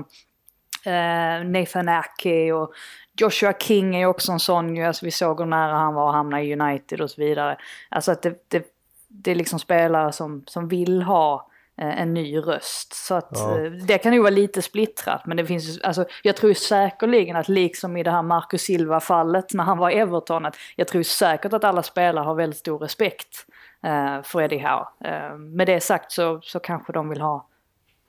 [0.86, 2.72] eh, Nathan Aki och
[3.20, 4.84] Joshua King är också en sån ju.
[4.84, 7.56] Alltså vi såg hur nära han var att hamna i United och så vidare.
[7.88, 8.73] Alltså att det, det
[9.24, 12.94] det är liksom spelare som, som vill ha eh, en ny röst.
[12.94, 13.58] Så att ja.
[13.58, 15.26] Eh, det kan ju vara lite splittrat.
[15.26, 19.64] Men det finns alltså, jag tror säkerligen att liksom i det här Marcus Silva-fallet när
[19.64, 23.46] han var i Everton, att jag tror säkert att alla spelare har väldigt stor respekt
[23.82, 24.86] eh, för Eddie Howe.
[25.04, 27.46] Eh, med det sagt så, så kanske de vill ha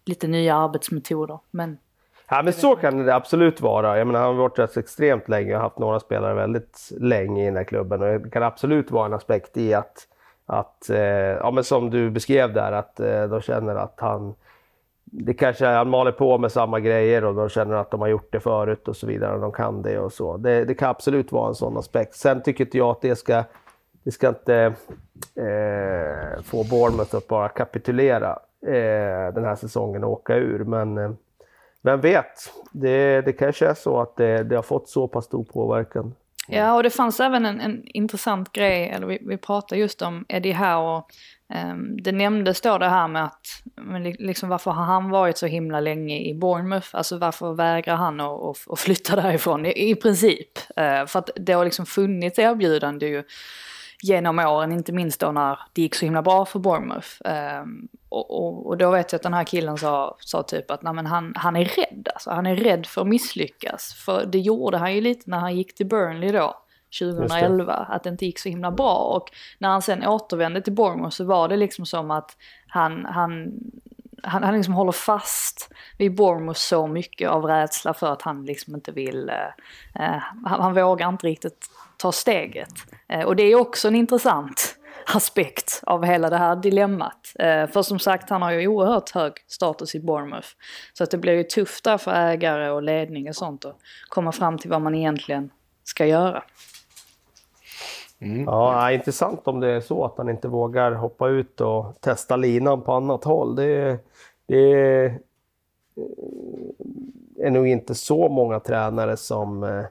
[0.05, 1.39] lite nya arbetsmetoder.
[1.51, 1.77] Men
[2.29, 3.97] Ja men så kan det absolut vara.
[3.97, 7.45] Jag menar, han har varit rätt extremt länge och haft några spelare väldigt länge i
[7.45, 8.01] den här klubben.
[8.01, 10.07] Och det kan absolut vara en aspekt i att
[10.45, 14.35] att, eh, ja men som du beskrev där, att eh, de känner att han
[15.17, 18.31] det kanske han maler på med samma grejer och de känner att de har gjort
[18.31, 19.35] det förut och så vidare.
[19.35, 20.37] Och de kan det och så.
[20.37, 22.15] Det, det kan absolut vara en sån aspekt.
[22.15, 23.43] Sen tycker inte jag att det ska,
[24.03, 24.73] det ska inte
[25.35, 30.63] eh, få Bournemouth att bara kapitulera eh, den här säsongen och åka ur.
[30.63, 31.11] Men eh,
[31.81, 32.53] vem vet?
[32.71, 36.13] Det, det kanske är så att det, det har fått så pass stor påverkan.
[36.47, 40.25] Ja, och det fanns även en, en intressant grej, eller vi, vi pratade just om
[40.27, 41.03] Eddie Howe
[41.53, 43.47] Um, det nämndes då det här med att,
[44.19, 46.87] liksom varför har han varit så himla länge i Bournemouth?
[46.91, 50.57] Alltså varför vägrar han att, att flytta därifrån i, i princip?
[50.79, 53.23] Uh, för att det har liksom funnits erbjudande ju
[54.01, 57.07] genom åren, inte minst då när det gick så himla bra för Bournemouth.
[57.61, 60.81] Um, och, och, och, då vet jag att den här killen sa, sa typ att
[60.81, 63.93] nej, han, han är rädd, alltså, han är rädd för att misslyckas.
[63.93, 66.61] För det gjorde han ju lite när han gick till Burnley då.
[66.99, 68.95] 2011, att det inte gick så himla bra.
[68.95, 72.37] Och när han sen återvände till Bournemouth så var det liksom som att
[72.67, 73.53] han, han,
[74.23, 78.75] han, han liksom håller fast vid Bournemouth så mycket av rädsla för att han liksom
[78.75, 82.73] inte vill, eh, eh han, han, vågar inte riktigt ta steget.
[83.07, 84.75] Eh, och det är också en intressant
[85.07, 87.33] aspekt av hela det här dilemmat.
[87.39, 90.47] Eh, för som sagt, han har ju oerhört hög status i Bournemouth.
[90.93, 93.77] Så att det blir ju tufft där för ägare och ledning och sånt att
[94.09, 95.49] komma fram till vad man egentligen
[95.83, 96.43] ska göra.
[98.19, 98.43] Mm.
[98.43, 102.81] Ja, intressant om det är så att han inte vågar hoppa ut och testa linan
[102.81, 103.55] på annat håll.
[103.55, 103.99] Det,
[104.47, 104.71] det
[107.39, 109.85] är nog inte så många tränare som, eh,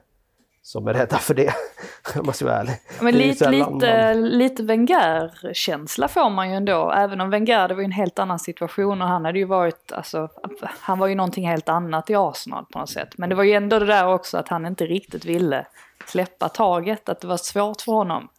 [0.65, 1.53] som är rädda för det.
[2.15, 2.73] Jag måste vara ärlig.
[3.01, 6.91] Men lite, lite, lite Wenger-känsla får man ju ändå.
[6.91, 9.91] Även om Wenger, det var ju en helt annan situation och han hade ju varit,
[9.91, 10.29] alltså,
[10.61, 13.17] han var ju någonting helt annat i Arsenal på något sätt.
[13.17, 15.65] Men det var ju ändå det där också att han inte riktigt ville
[16.05, 18.29] släppa taget, att det var svårt för honom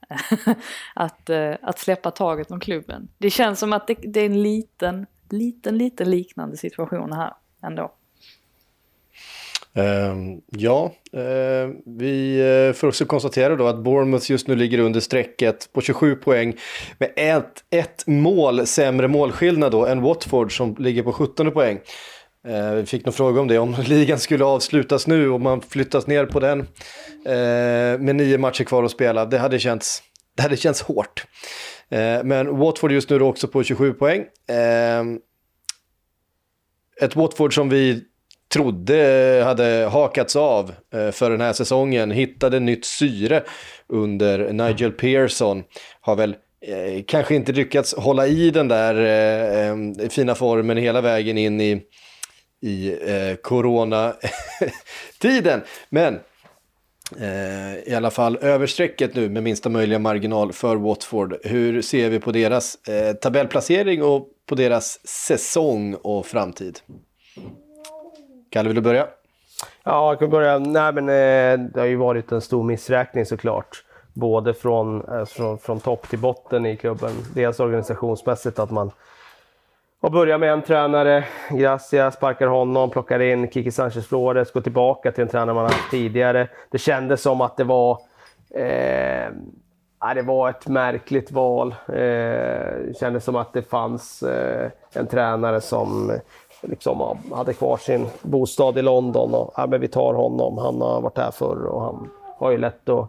[0.95, 3.09] att, uh, att släppa taget om klubben.
[3.19, 7.93] Det känns som att det, det, är en liten, liten, liten liknande situation här ändå.
[9.79, 15.01] Uh, ja, uh, vi uh, får också konstatera då att Bournemouth just nu ligger under
[15.01, 16.57] strecket på 27 poäng
[16.99, 21.81] med ett, ett mål sämre målskillnad då än Watford som ligger på 17 poäng.
[22.49, 26.07] Ehm, vi fick någon fråga om det, om ligan skulle avslutas nu och man flyttas
[26.07, 26.67] ner på den
[28.05, 29.25] med nio matcher kvar att spela.
[29.25, 30.03] Det hade känts,
[30.37, 31.27] det hade känts hårt.
[32.25, 34.25] Men Watford just nu också på 27 poäng.
[37.01, 38.05] Ett Watford som vi
[38.53, 43.43] trodde hade hakats av eh, för den här säsongen, hittade nytt syre
[43.89, 45.65] under Nigel Pearson.
[46.01, 49.77] Har väl eh, kanske inte lyckats hålla i den där eh,
[50.09, 51.83] fina formen hela vägen in i
[52.63, 55.63] i eh, coronatiden.
[55.89, 56.19] Men
[57.87, 61.37] i alla fall över strecket nu med minsta möjliga marginal för Watford.
[61.45, 62.77] Hur ser vi på deras
[63.23, 66.81] tabellplacering och på deras säsong och framtid?
[68.57, 69.07] Kalle, vill du börja?
[69.85, 70.59] Ja, jag kan börja.
[70.59, 73.85] Nej, men, eh, det har ju varit en stor missräkning såklart.
[74.15, 77.11] Både från, eh, från, från topp till botten i klubben.
[77.35, 78.91] Dels organisationsmässigt att man
[80.01, 85.13] och börjar med en tränare, Gracia, sparkar honom, plockar in Kiki Sanchez Flores, går tillbaka
[85.13, 86.49] till en tränare man haft tidigare.
[86.71, 87.99] Det kändes som att det var
[88.55, 89.31] eh,
[90.15, 91.75] det var ett märkligt val.
[91.89, 96.19] Eh, det kändes som att det fanns eh, en tränare som
[96.61, 100.59] liksom hade kvar sin bostad i London och ja, men vi tar honom.
[100.59, 103.09] Han har varit här förr och han har ju lätt att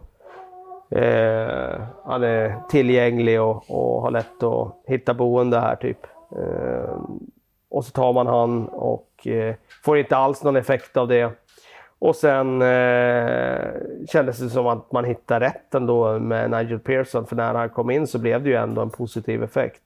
[0.89, 6.07] eh, han är tillgänglig och, och har lätt att hitta boende här typ.
[6.31, 6.99] Eh,
[7.69, 11.31] och så tar man han och eh, får inte alls någon effekt av det.
[11.99, 13.71] Och sen eh,
[14.09, 17.89] kändes det som att man hittade rätt ändå med Nigel Pearson, för när han kom
[17.89, 19.81] in så blev det ju ändå en positiv effekt.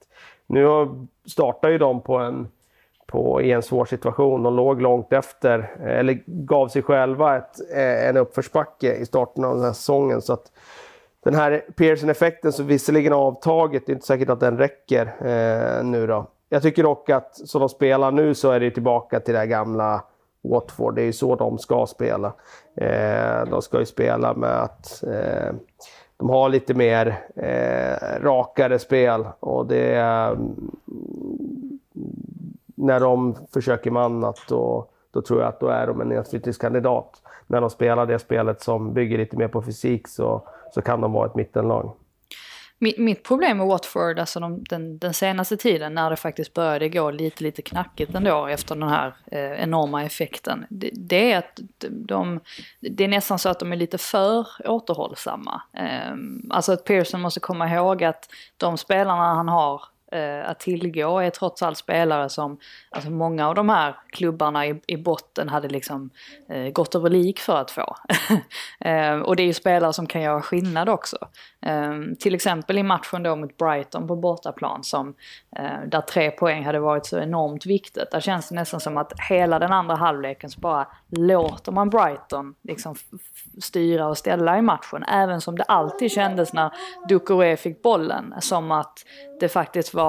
[0.47, 0.65] Nu
[1.25, 2.47] startar ju de på en,
[3.11, 4.43] på, i en svår situation.
[4.43, 9.45] De låg långt efter, eh, eller gav sig själva ett, eh, en uppförsbacke i starten
[9.45, 10.21] av den här säsongen.
[10.21, 10.51] Så att
[11.23, 16.07] den här Pearson-effekten som visserligen avtagit, det är inte säkert att den räcker eh, nu
[16.07, 16.27] då.
[16.49, 19.45] Jag tycker dock att som de spelar nu så är det tillbaka till det här
[19.45, 20.03] gamla
[20.41, 20.95] Watford.
[20.95, 22.33] Det är ju så de ska spela.
[22.75, 25.53] Eh, de ska ju spela med att eh,
[26.17, 30.71] de har lite mer eh, rakare spel och det mm,
[32.81, 37.21] när de försöker med annat då, då tror jag att då är de en nedflyttningskandidat.
[37.47, 41.11] När de spelar det spelet som bygger lite mer på fysik så så kan de
[41.11, 41.95] vara ett mittenlag.
[42.97, 47.11] Mitt, problem med Watford, alltså de, den, den, senaste tiden när det faktiskt började gå
[47.11, 51.59] lite, lite knackigt ändå efter den här eh, enorma effekten, det, det, är att
[51.89, 52.39] de,
[52.79, 55.61] det är nästan så att de är lite för återhållsamma.
[55.73, 56.13] Eh,
[56.49, 61.29] alltså att Pearson måste komma ihåg att de spelarna han har eh, att tillgå är
[61.29, 62.57] trots allt spelare som,
[62.89, 66.09] alltså många av de här klubbarna i, i botten hade liksom
[66.49, 67.95] eh, gått över lik för att få.
[68.79, 71.17] eh, och det är ju spelare som kan göra skillnad också.
[71.61, 75.13] Eh, till exempel i matchen då mot Brighton på bortaplan som
[75.55, 78.11] eh, där tre poäng hade varit så enormt viktigt.
[78.11, 82.55] Där känns det nästan som att hela den andra halvleken så bara låter man Brighton
[82.61, 82.95] liksom
[83.61, 85.03] styra och ställa i matchen.
[85.03, 86.71] Även som det alltid kändes när
[87.09, 89.05] Ducoré fick bollen som att
[89.39, 90.00] det faktiskt var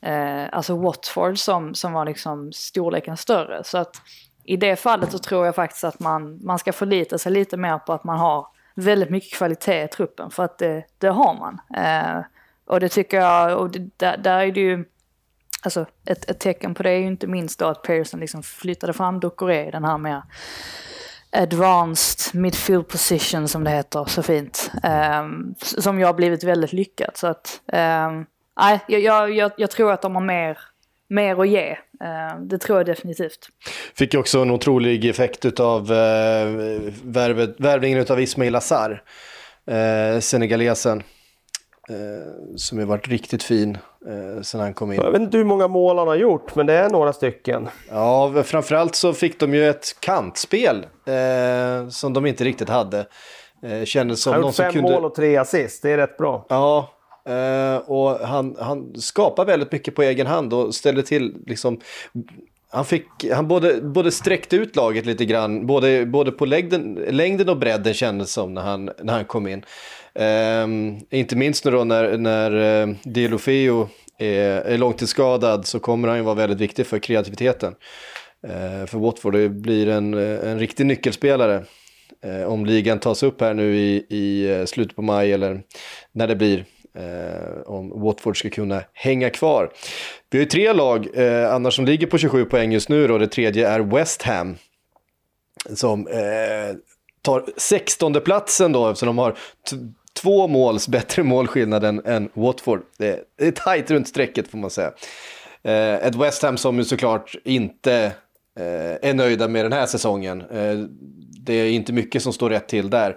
[0.00, 3.64] eh, alltså Watford som, som var liksom storleken större.
[3.64, 4.02] Så att
[4.44, 7.78] i det fallet så tror jag faktiskt att man, man ska förlita sig lite mer
[7.78, 10.30] på att man har väldigt mycket kvalitet i truppen.
[10.30, 11.60] För att det, det har man.
[11.84, 12.24] Eh,
[12.64, 14.84] och det tycker jag, och det, där, där är det ju
[15.64, 18.92] Alltså ett, ett tecken på det är ju inte minst då att Pearson liksom flyttade
[18.92, 20.22] fram Ducoré i den här mer
[21.32, 24.70] advanced midfield position som det heter så fint.
[25.20, 27.16] Um, som jag har blivit väldigt lyckat.
[27.16, 28.26] Så att, um,
[28.60, 30.58] nej, jag, jag, jag, tror att de har mer,
[31.08, 31.70] mer att ge.
[31.70, 33.48] Uh, det tror jag definitivt.
[33.94, 35.96] Fick ju också en otrolig effekt av uh,
[37.02, 39.02] värvningen av Ismail Azar,
[39.70, 41.02] uh, senegalesen.
[41.88, 45.00] Eh, som har varit riktigt fin eh, sen han kom in.
[45.02, 47.68] Jag vet inte hur många mål han har gjort, men det är några stycken.
[47.90, 53.06] Ja, framförallt så fick de ju ett kantspel eh, som de inte riktigt hade.
[53.62, 54.92] Eh, kändes som han har gjort fem kunde...
[54.92, 56.46] mål och tre assist, det är rätt bra.
[56.48, 56.90] Ja,
[57.28, 61.80] Uh, och han, han skapar väldigt mycket på egen hand och ställer till liksom
[62.72, 67.48] han, fick, han både, både sträckte ut laget lite grann, både, både på längden, längden
[67.48, 69.64] och bredden kändes som när han, när han kom in.
[70.14, 76.08] Um, inte minst nu då när, när eh, uh, Dielofeo är, är långtidsskadad så kommer
[76.08, 77.74] han ju vara väldigt viktig för kreativiteten.
[78.46, 81.64] Uh, för Watford det blir en, en riktig nyckelspelare.
[82.26, 85.62] Uh, om ligan tas upp här nu i, i slutet på maj eller
[86.12, 86.64] när det blir
[86.94, 89.72] eh, om Watford ska kunna hänga kvar.
[90.30, 93.06] Vi har ju tre lag eh, annars som ligger på 27 poäng just nu.
[93.06, 93.18] Då.
[93.18, 94.56] Det tredje är West Ham.
[95.74, 96.76] Som eh,
[97.22, 99.36] tar 16 platsen då eftersom de har
[100.22, 102.82] två måls bättre målskillnad än, än Watford.
[102.98, 104.92] Det är, det är tajt runt strecket får man säga.
[105.62, 108.12] Eh, ett West Ham som ju såklart inte
[108.58, 110.40] eh, är nöjda med den här säsongen.
[110.40, 110.78] Eh,
[111.44, 113.16] det är inte mycket som står rätt till där.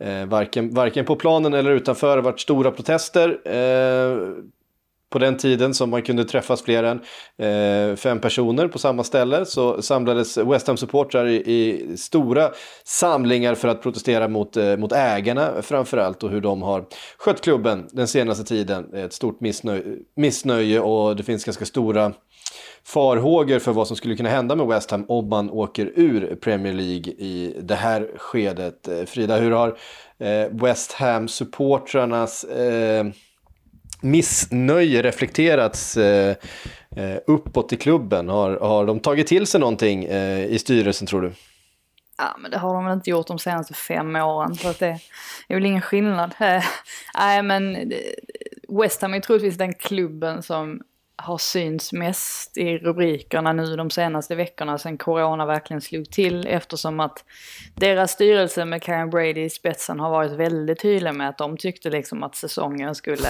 [0.00, 3.48] Eh, varken, varken på planen eller utanför har det varit stora protester.
[3.48, 4.44] Eh,
[5.14, 7.00] på den tiden som man kunde träffas fler än
[7.38, 12.50] eh, fem personer på samma ställe så samlades West Ham-supportrar i, i, stora
[12.84, 16.84] samlingar för att protestera mot, eh, mot ägarna framförallt och hur de har
[17.18, 18.94] skött klubben den senaste tiden.
[18.94, 19.80] Ett stort missnö
[20.16, 22.12] missnöje och det finns ganska stora
[22.86, 26.72] farhågor för vad som skulle kunna hända med West Ham om man åker ur Premier
[26.72, 28.88] League i det här skedet.
[28.88, 29.68] Eh, Frida, hur har
[30.18, 33.06] eh, West Ham-supportrarnas eh,
[34.00, 35.98] missnöje reflekterats
[37.26, 38.28] uppåt i klubben?
[38.28, 40.04] Har, har de tagit till sig någonting
[40.48, 41.32] i styrelsen tror du?
[42.18, 44.98] Ja, men det har de väl inte gjort de senaste fem åren, så att det
[45.48, 46.34] är väl ingen skillnad.
[47.18, 47.92] Nej, men
[48.68, 50.80] West Ham är troligtvis den klubben som
[51.16, 57.00] har synts mest i rubrikerna nu de senaste veckorna sen corona verkligen slog till eftersom
[57.00, 57.24] att
[57.74, 61.90] deras styrelse med Karen Brady i spetsen har varit väldigt tydliga med att de tyckte
[61.90, 63.28] liksom att säsongen skulle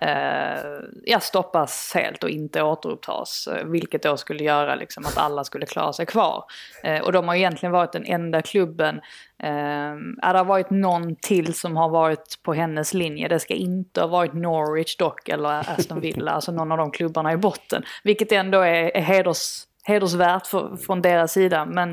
[0.00, 0.60] Eh,
[1.04, 3.46] ja, stoppas helt och inte återupptas.
[3.46, 6.44] Eh, vilket då skulle göra liksom att alla skulle klara sig kvar.
[6.82, 9.00] Eh, och de har egentligen varit den enda klubben
[9.44, 13.28] Eh, det har varit någon till som har varit på hennes linje.
[13.28, 17.32] Det ska inte ha varit Norwich dock eller Aston Villa, alltså någon av de klubbarna
[17.32, 17.82] i botten.
[18.04, 21.64] Vilket ändå är, är heders, hedersvärt för, från deras sida.
[21.64, 21.90] Men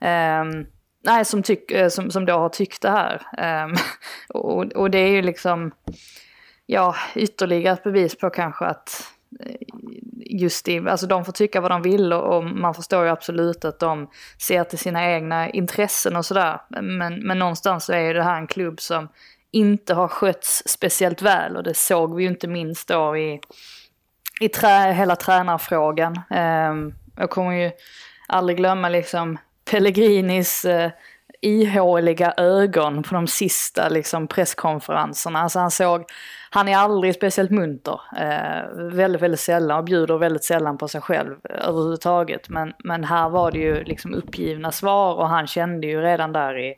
[0.00, 0.64] eh,
[1.04, 3.22] nej, som, tyck, eh, som, som då har tyckt det här.
[3.38, 3.68] Eh,
[4.28, 5.72] och, och det är ju liksom,
[6.72, 9.56] ja, ytterligare ett bevis på kanske att eh,
[10.18, 13.64] just i, alltså de får tycka vad de vill och, och, man förstår ju absolut
[13.64, 16.60] att de ser till sina egna intressen och sådär.
[16.68, 19.08] Men, men någonstans så är ju det här en klubb som
[19.50, 23.40] inte har skötts speciellt väl och det såg vi ju inte minst då i,
[24.40, 26.20] i trä, hela tränarfrågan.
[26.30, 27.70] Um, jag kommer ju
[28.28, 29.38] aldrig glömma liksom
[29.70, 30.90] Pellegrinis uh,
[31.42, 35.38] ihåliga ögon på de sista liksom, presskonferenserna.
[35.38, 36.04] Alltså han såg,
[36.50, 38.00] han är aldrig speciellt munter.
[38.16, 42.48] Eh, väldigt, väldigt sällan och bjuder väldigt sällan på sig själv eh, överhuvudtaget.
[42.48, 46.58] Men, men här var det ju liksom uppgivna svar och han kände ju redan där
[46.58, 46.74] i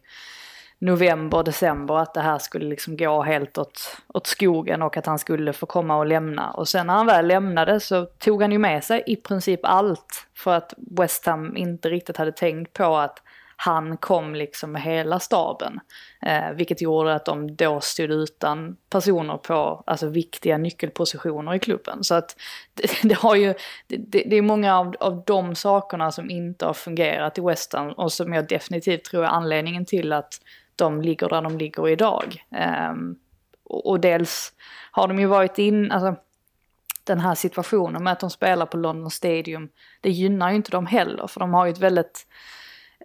[0.78, 5.18] november, december att det här skulle liksom gå helt åt, åt skogen och att han
[5.18, 6.50] skulle få komma och lämna.
[6.50, 10.26] Och sen när han väl lämnade så tog han ju med sig i princip allt
[10.36, 13.22] för att West Ham inte riktigt hade tänkt på att
[13.64, 15.80] han kom liksom med hela staben.
[16.22, 22.04] Eh, vilket gjorde att de då stod utan personer på alltså, viktiga nyckelpositioner i klubben.
[22.04, 22.36] Så att
[22.74, 23.54] det, det har ju,
[23.86, 27.92] det, det, är många av, av de sakerna som inte har fungerat i West Ham
[27.92, 30.40] och som jag definitivt tror är anledningen till att
[30.76, 32.44] de ligger där de ligger idag.
[32.56, 32.94] Eh,
[33.64, 34.52] och, och dels
[34.90, 36.20] har de ju varit in, alltså
[37.04, 39.68] den här situationen med att de spelar på London Stadium,
[40.00, 42.26] det gynnar ju inte dem heller för de har ju ett väldigt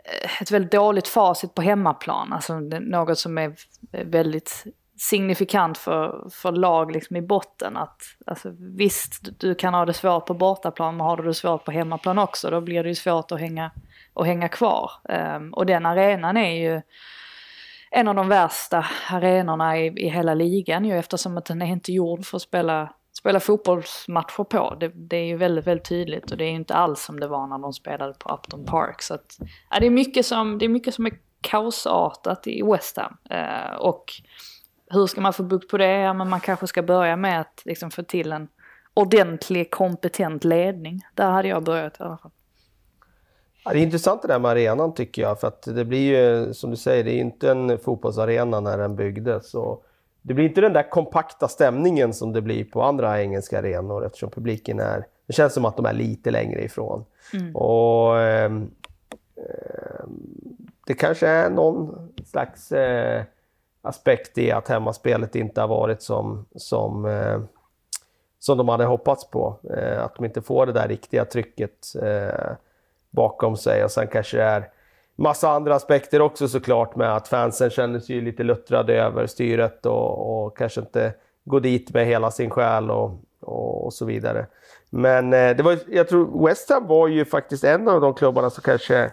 [0.10, 2.34] Eh, ett väldigt dåligt facit på hemmaplan.
[2.34, 3.56] Alltså något som är
[3.92, 4.66] väldigt
[4.98, 7.78] signifikant för, för lag liksom i botten.
[7.78, 11.66] Att, alltså, visst, du kan ha det svårt på bortaplan, men har du det svårt
[11.66, 13.72] på hemmaplan också, då blir det ju svårt att hänga,
[14.14, 14.92] att hänga kvar.
[15.10, 16.82] Um, och den arenan är ju
[17.92, 21.92] en av de värsta arenorna i, i hela ligan ju eftersom att den är inte
[21.92, 24.76] gjord för att spela spela fotbollsmatcher på.
[24.80, 27.28] Det, det, är ju väldigt, väldigt tydligt och det är ju inte alls som det
[27.28, 29.02] var när de spelade på Upton Park.
[29.02, 29.38] Så att,
[29.70, 31.12] ja, det, är mycket som, det är mycket som är
[31.42, 33.18] kaosartat i West Ham.
[33.30, 34.14] Eh, och
[34.90, 36.00] hur ska man få bukt på det?
[36.00, 38.48] Ja, men man kanske ska börja med att liksom, få till en
[38.94, 41.02] ordentlig, kompetent ledning.
[41.14, 42.32] Där hade jag börjat i alla fall.
[43.66, 46.54] Ja, det är intressant det där med arenan tycker jag, för att det blir ju
[46.54, 49.54] som du säger, det är inte en fotbollsarena när den byggdes.
[49.54, 49.86] Och
[50.22, 54.30] det blir inte den där kompakta stämningen som det blir på andra engelska arenor eftersom
[54.30, 55.06] publiken är...
[55.28, 57.06] Det känns som att de är lite längre ifrån.
[57.34, 57.56] Mm.
[57.56, 58.52] Och eh,
[60.86, 63.24] Det kanske är någon slags eh,
[63.82, 67.42] aspekt i att hemmaspelet inte har varit som, som, eh,
[68.40, 69.60] som de hade hoppats på.
[69.78, 72.52] Eh, att de inte får det där riktiga trycket eh,
[73.10, 74.70] bakom sig och sen kanske det är
[75.20, 80.46] massa andra aspekter också såklart med att fansen känner sig lite luttrade över styret och,
[80.46, 81.14] och kanske inte
[81.46, 84.46] går dit med hela sin själ och, och, och så vidare.
[84.90, 88.50] Men eh, det var, jag tror West Ham var ju faktiskt en av de klubbarna
[88.50, 89.12] som kanske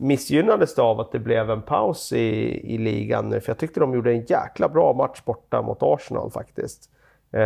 [0.00, 3.40] missgynnades av att det blev en paus i, i ligan nu.
[3.40, 6.90] För jag tyckte de gjorde en jäkla bra match borta mot Arsenal faktiskt.
[7.32, 7.40] Eh,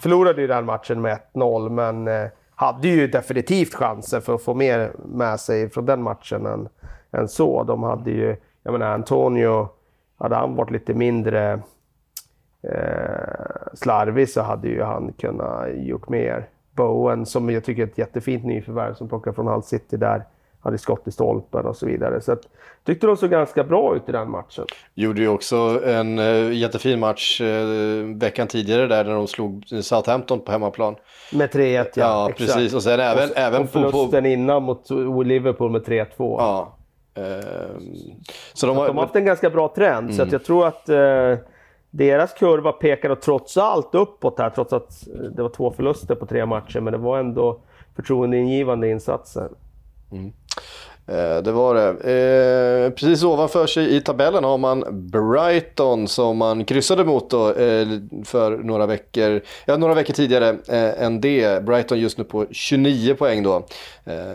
[0.00, 4.54] förlorade ju den matchen med 1-0 men eh, hade ju definitivt chanser för att få
[4.54, 6.68] mer med sig från den matchen än,
[7.12, 7.64] än så.
[7.64, 9.68] De hade ju, jag menar Antonio,
[10.16, 11.52] hade han varit lite mindre
[12.62, 16.48] eh, slarvig så hade ju han kunnat gjort mer.
[16.70, 20.24] Bowen, som jag tycker är ett jättefint nyförvärv som plockar från Hull City där
[20.60, 22.20] hade skott i stolpen och så vidare.
[22.20, 22.40] Så att,
[22.84, 24.64] tyckte de såg ganska bra ut i den matchen.
[24.94, 30.40] Gjorde ju också en uh, jättefin match uh, veckan tidigare där när de slog Southampton
[30.40, 30.96] på hemmaplan.
[31.32, 32.38] Med 3-1 ja, ja exakt.
[32.38, 32.74] precis.
[32.74, 34.90] Och sen även, och, även och förlusten på, innan mot
[35.26, 36.06] Liverpool med 3-2.
[36.18, 36.74] Ja.
[37.18, 37.24] Uh,
[38.52, 40.28] så de har, de har haft en ganska bra trend mm.
[40.28, 41.44] så jag tror att uh,
[41.90, 45.06] deras kurva pekar trots allt uppåt här trots att
[45.36, 47.60] det var två förluster på tre matcher men det var ändå
[47.96, 49.48] förtroendeingivande insatser.
[50.12, 50.32] Mm.
[51.08, 51.88] Eh, det var det.
[51.88, 57.86] Eh, precis ovanför sig i tabellen har man Brighton som man kryssade mot då, eh,
[58.24, 60.56] för några veckor, ja, några veckor tidigare
[60.98, 61.64] än det.
[61.64, 63.66] Brighton just nu på 29 poäng då.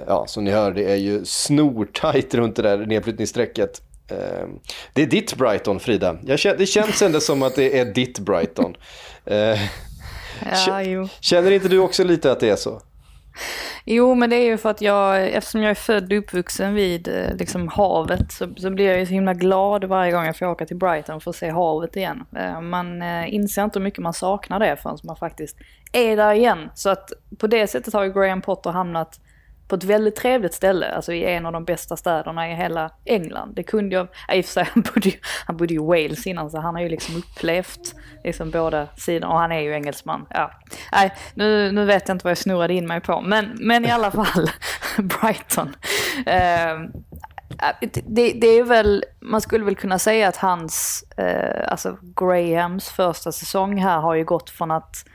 [0.08, 3.82] Ja, som ni hör, det är ju snortajt runt det där nedflyttningsstrecket.
[4.94, 6.18] Det är ditt Brighton, Frida.
[6.26, 8.76] Jag, det känns ändå som att det är ditt Brighton.
[9.26, 12.82] ja, känner inte du också lite att det är så?
[13.86, 17.08] Jo, men det är ju för att jag, eftersom jag är född och uppvuxen vid
[17.08, 20.46] eh, liksom, havet så, så blir jag ju så himla glad varje gång jag får
[20.46, 22.24] åka till Brighton för att se havet igen.
[22.36, 25.58] Eh, man eh, inser inte hur mycket man saknar det förrän man faktiskt
[25.92, 26.70] är där igen.
[26.76, 29.20] Så att på det sättet har ju Graham Potter hamnat
[29.74, 33.54] på ett väldigt trevligt ställe, alltså i en av de bästa städerna i hela England.
[33.56, 36.52] Det kunde jag, i och för sig han bodde, ju, han bodde i Wales innan
[36.52, 40.26] så han har ju liksom upplevt liksom båda sidorna och han är ju engelsman.
[40.30, 40.52] Ja.
[40.92, 43.92] Nej, nu, nu vet jag inte vad jag snurrade in mig på, men, men i
[43.92, 44.50] alla fall
[44.98, 45.76] Brighton.
[46.18, 46.90] Uh,
[48.06, 53.32] det, det, är väl, man skulle väl kunna säga att hans, eh, alltså Grahams första
[53.32, 55.06] säsong här har ju gått från att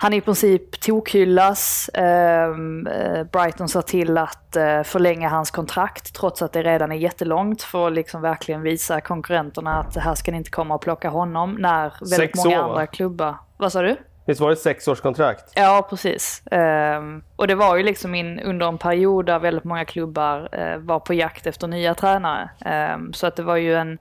[0.00, 1.90] han i princip tokhyllas.
[1.94, 6.96] Ehm, eh, Brighton ser till att eh, förlänga hans kontrakt trots att det redan är
[6.96, 11.08] jättelångt för att liksom verkligen visa konkurrenterna att här ska ni inte komma och plocka
[11.08, 13.34] honom när väldigt Sex många år, andra klubbar...
[13.56, 13.96] Vad sa du?
[14.26, 15.52] Visst var det ett sexårskontrakt?
[15.54, 16.42] Ja, precis.
[16.50, 20.78] Um, och det var ju liksom in, under en period där väldigt många klubbar uh,
[20.78, 22.50] var på jakt efter nya tränare.
[22.94, 23.98] Um, så att det var ju en Eh,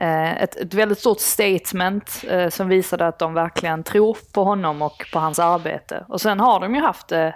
[0.00, 4.82] Eh, ett, ett väldigt stort statement eh, som visade att de verkligen tror på honom
[4.82, 6.04] och på hans arbete.
[6.08, 7.34] Och sen har de ju haft det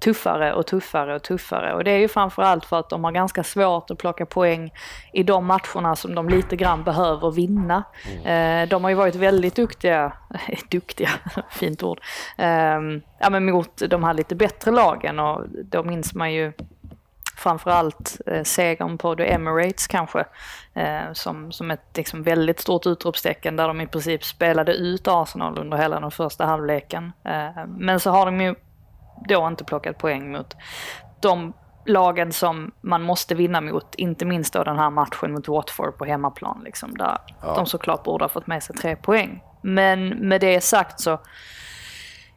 [0.00, 1.74] tuffare och tuffare och tuffare.
[1.74, 4.70] Och det är ju framförallt för att de har ganska svårt att plocka poäng
[5.12, 7.82] i de matcherna som de lite grann behöver vinna.
[8.12, 8.62] Mm.
[8.62, 10.12] Eh, de har ju varit väldigt duktiga,
[10.70, 11.10] duktiga,
[11.50, 12.00] fint ord,
[12.38, 12.78] eh,
[13.18, 16.52] ja, men mot de här lite bättre lagen och då minns man ju
[17.36, 20.24] framförallt eh, segern på The Emirates kanske
[20.74, 25.58] eh, som, som ett liksom, väldigt stort utropstecken där de i princip spelade ut Arsenal
[25.58, 27.12] under hela den första halvleken.
[27.24, 28.54] Eh, men så har de ju
[29.28, 30.56] då inte plockat poäng mot
[31.20, 31.52] de
[31.86, 36.04] lagen som man måste vinna mot, inte minst då den här matchen mot Watford på
[36.04, 37.54] hemmaplan, liksom, där ja.
[37.54, 39.42] de såklart borde ha fått med sig tre poäng.
[39.62, 41.18] Men med det sagt så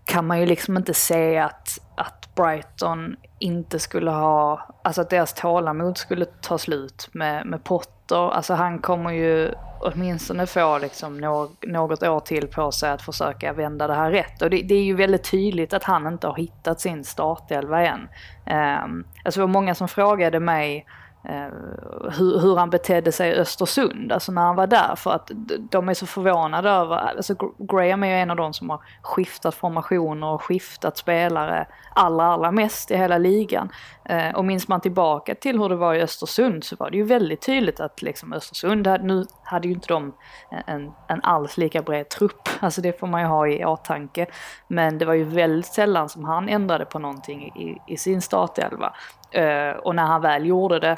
[0.08, 5.34] kan man ju liksom inte säga att, att Brighton inte skulle ha, alltså att deras
[5.34, 8.32] tålamod skulle ta slut med, med Potter.
[8.32, 11.18] Alltså han kommer ju åtminstone få liksom
[11.62, 14.42] något år till på sig att försöka vända det här rätt.
[14.42, 18.00] Och det, det är ju väldigt tydligt att han inte har hittat sin startelva än.
[18.84, 20.86] Um, alltså det var många som frågade mig
[21.30, 21.48] Eh,
[22.18, 24.96] hur, hur, han betedde sig i Östersund, alltså när han var där.
[24.96, 25.32] För att
[25.72, 29.56] de är så förvånade över, alltså Graham är ju en av de som har skiftat
[29.56, 33.70] formationer och skiftat spelare allra, allra mest i hela ligan.
[34.06, 37.04] Eh, och minns man tillbaka till hur det var i Östersund så var det ju
[37.04, 40.14] väldigt tydligt att liksom Östersund, hade, nu hade ju inte de
[40.68, 44.26] en, en alls lika bred trupp, alltså det får man ju ha i åtanke.
[44.68, 48.94] Men det var ju väldigt sällan som han ändrade på någonting i, i sin startelva.
[49.32, 50.98] Eh, och när han väl gjorde det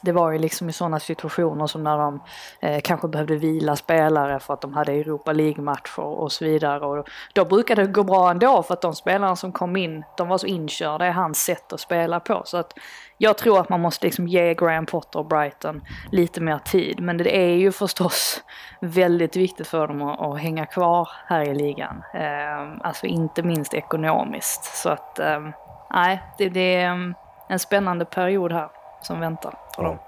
[0.00, 2.20] det var ju liksom i sådana situationer som när de
[2.60, 6.86] eh, kanske behövde vila spelare för att de hade Europa League-matcher och så vidare.
[6.86, 10.28] Och då brukade det gå bra ändå för att de spelarna som kom in, de
[10.28, 12.42] var så inkörda i hans sätt att spela på.
[12.44, 12.74] Så att
[13.18, 17.00] jag tror att man måste liksom ge Graham Potter och Brighton lite mer tid.
[17.00, 18.42] Men det är ju förstås
[18.80, 22.02] väldigt viktigt för dem att, att hänga kvar här i ligan.
[22.14, 24.64] Eh, alltså inte minst ekonomiskt.
[24.64, 25.40] Så att, eh,
[25.90, 27.14] nej, det, det är
[27.48, 28.68] en spännande period här
[29.02, 29.98] som väntar för dem.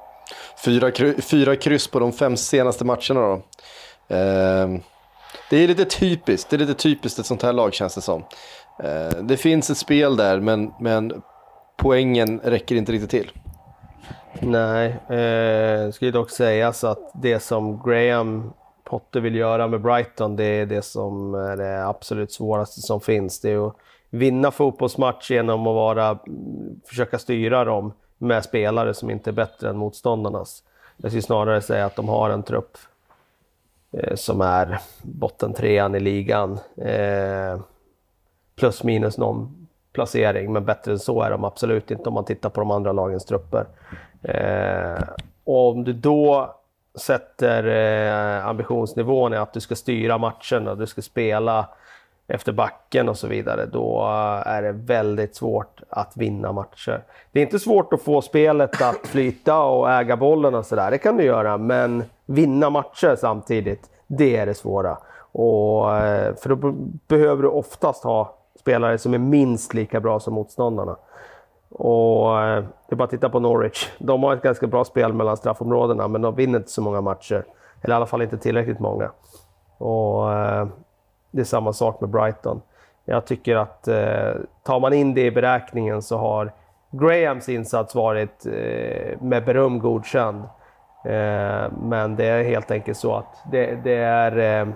[0.65, 3.33] Fyra, fyra kryss på de fem senaste matcherna då.
[4.15, 4.69] Eh,
[5.51, 8.25] det är lite typiskt, det är lite typiskt ett sånt här lag känns det som.
[8.83, 11.23] Eh, det finns ett spel där men, men
[11.77, 13.31] poängen räcker inte riktigt till.
[14.41, 18.53] Nej, eh, ska ju dock sägas att det som Graham
[18.85, 23.41] Potter vill göra med Brighton, det är det som är det absolut svåraste som finns.
[23.41, 23.77] Det är att
[24.11, 26.19] vinna fotbollsmatch genom att vara,
[26.89, 27.93] försöka styra dem
[28.23, 30.63] med spelare som inte är bättre än motståndarnas.
[30.97, 32.79] Jag skulle snarare säga att de har en trupp
[33.93, 36.59] eh, som är bottentrean i ligan.
[36.77, 37.61] Eh,
[38.57, 42.51] plus minus någon placering, men bättre än så är de absolut inte om man tittar
[42.51, 43.67] på de andra lagens trupper.
[44.23, 45.03] Eh,
[45.45, 46.55] och om du då
[46.95, 51.69] sätter eh, ambitionsnivån i att du ska styra matchen och du ska spela
[52.31, 57.03] efter backen och så vidare, då eh, är det väldigt svårt att vinna matcher.
[57.33, 60.99] Det är inte svårt att få spelet att flyta och äga bollen och sådär, det
[60.99, 64.99] kan du göra, men vinna matcher samtidigt, det är det svåra.
[65.33, 66.73] Och, eh, för då
[67.09, 70.97] behöver du oftast ha spelare som är minst lika bra som motståndarna.
[71.71, 73.89] Och eh, det är bara att titta på Norwich.
[73.99, 77.45] De har ett ganska bra spel mellan straffområdena, men de vinner inte så många matcher.
[77.83, 79.11] Eller i alla fall inte tillräckligt många.
[79.79, 80.29] Och
[81.31, 82.63] det är samma sak med Brighton.
[83.05, 86.53] Jag tycker att eh, tar man in det i beräkningen så har
[86.91, 90.45] Grahams insats varit eh, med beröm godkänd.
[91.05, 94.69] Eh, men det är helt enkelt så att det, det är, eh,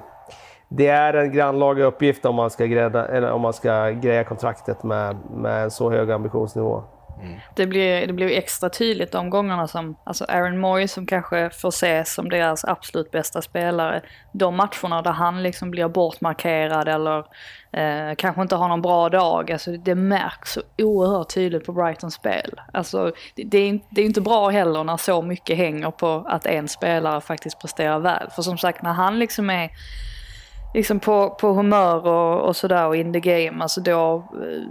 [0.69, 4.83] det är en grannlaga uppgift om man ska, greja, eller om man ska greja kontraktet
[4.83, 6.83] med, med en så hög ambitionsnivå.
[7.21, 7.41] Mm.
[7.55, 11.69] Det, blir, det blir extra tydligt de gångerna som, alltså Aaron Moy som kanske får
[11.69, 14.01] ses som deras absolut bästa spelare.
[14.33, 17.19] De matcherna där han liksom blir bortmarkerad eller
[17.73, 19.53] eh, kanske inte har någon bra dag.
[19.53, 22.61] Alltså det märks så oerhört tydligt på Brightons spel.
[22.73, 26.47] Alltså det, det, är, det är inte bra heller när så mycket hänger på att
[26.47, 28.31] en spelare faktiskt presterar väl.
[28.31, 29.71] För som sagt när han liksom är
[30.75, 34.63] liksom på, på humör och, och sådär och in the game, alltså då eh,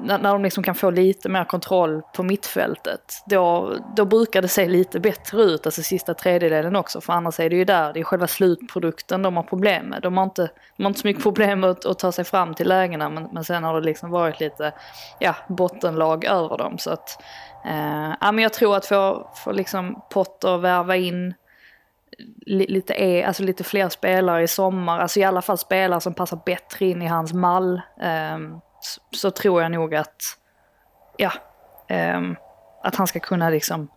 [0.00, 4.48] när, när de liksom kan få lite mer kontroll på mittfältet, då, då brukar det
[4.48, 8.00] se lite bättre ut, alltså sista tredjedelen också, för annars är det ju där, det
[8.00, 10.02] är själva slutprodukten de har problem med.
[10.02, 12.54] De har inte, de har inte så mycket problem med att, att ta sig fram
[12.54, 14.72] till lägena, men, men sen har det liksom varit lite,
[15.18, 16.78] ja, bottenlag över dem.
[16.78, 17.22] Så att,
[17.64, 21.34] eh, ja men jag tror att få, få liksom Potter värva in
[22.46, 26.40] lite, e, alltså lite fler spelare i sommar, alltså i alla fall spelare som passar
[26.46, 27.80] bättre in i hans mall.
[28.34, 28.60] Um,
[29.10, 30.22] så tror jag nog att,
[31.16, 31.32] ja,
[32.16, 32.36] um,
[32.82, 33.88] att han ska kunna liksom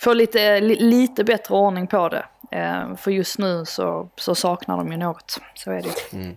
[0.00, 2.24] få lite, lite bättre ordning på det.
[2.56, 6.36] Uh, för just nu så, så saknar de ju något, så är det mm.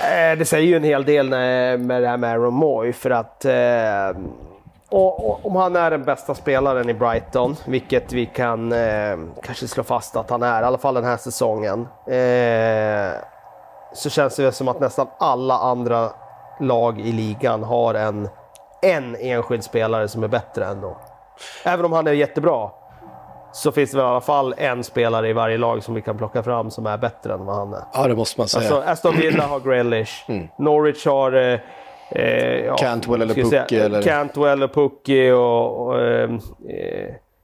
[0.00, 3.44] Eh, det säger ju en hel del med det här med Aaron Moy för att
[3.44, 4.20] eh,
[4.88, 9.68] och, och, om han är den bästa spelaren i Brighton, vilket vi kan eh, kanske
[9.68, 13.20] slå fast att han är, i alla fall den här säsongen, eh,
[13.94, 16.10] så känns det som att nästan alla andra
[16.60, 18.28] lag i ligan har en,
[18.82, 20.96] en enskild spelare som är bättre ändå.
[21.64, 22.70] Även om han är jättebra
[23.52, 26.18] så finns det väl i alla fall en spelare i varje lag som vi kan
[26.18, 27.82] plocka fram som är bättre än vad han är.
[27.92, 28.74] Ja, det måste man säga.
[28.74, 30.24] Alltså, Aston Villa har Grealish.
[30.28, 30.48] Mm.
[30.58, 31.32] Norwich har...
[31.32, 31.60] Eh,
[32.10, 33.78] eh, ja, Cantwell eller Pukki.
[33.78, 34.02] Eller...
[34.02, 35.86] Cantwell och Pukki och...
[35.86, 36.30] och eh,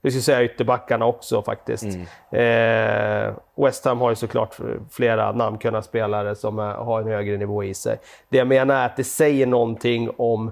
[0.01, 1.83] eh vi ska säga ytterbackarna också faktiskt.
[1.83, 3.27] Mm.
[3.27, 4.57] Eh, West Ham har ju såklart
[4.91, 7.99] flera namnkunniga spelare som är, har en högre nivå i sig.
[8.29, 10.51] Det jag menar är att det säger någonting om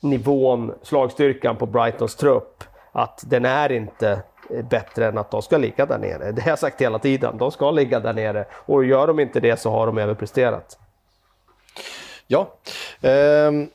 [0.00, 2.64] nivån, slagstyrkan på Brightons trupp.
[2.92, 4.22] Att den är inte
[4.70, 6.32] bättre än att de ska ligga där nere.
[6.32, 7.38] Det har jag sagt hela tiden.
[7.38, 10.78] De ska ligga där nere och gör de inte det så har de överpresterat.
[12.26, 12.48] Ja.
[13.00, 13.68] Um...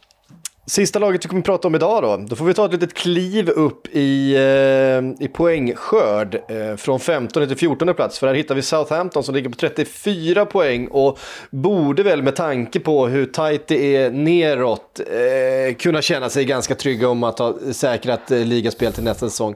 [0.69, 2.17] Sista laget vi kommer att prata om idag då.
[2.17, 7.47] Då får vi ta ett litet kliv upp i, eh, i poängskörd eh, från 15
[7.47, 8.19] till 14 plats.
[8.19, 12.79] För här hittar vi Southampton som ligger på 34 poäng och borde väl med tanke
[12.79, 17.53] på hur tajt det är neråt eh, kunna känna sig ganska trygga om att ha
[17.71, 19.55] säkrat eh, ligaspel till nästa säsong.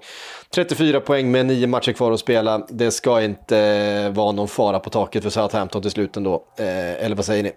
[0.56, 2.66] 34 poäng med nio matcher kvar att spela.
[2.70, 6.44] Det ska inte eh, vara någon fara på taket för Southampton till slut ändå.
[6.58, 7.52] Eh, eller vad säger ni?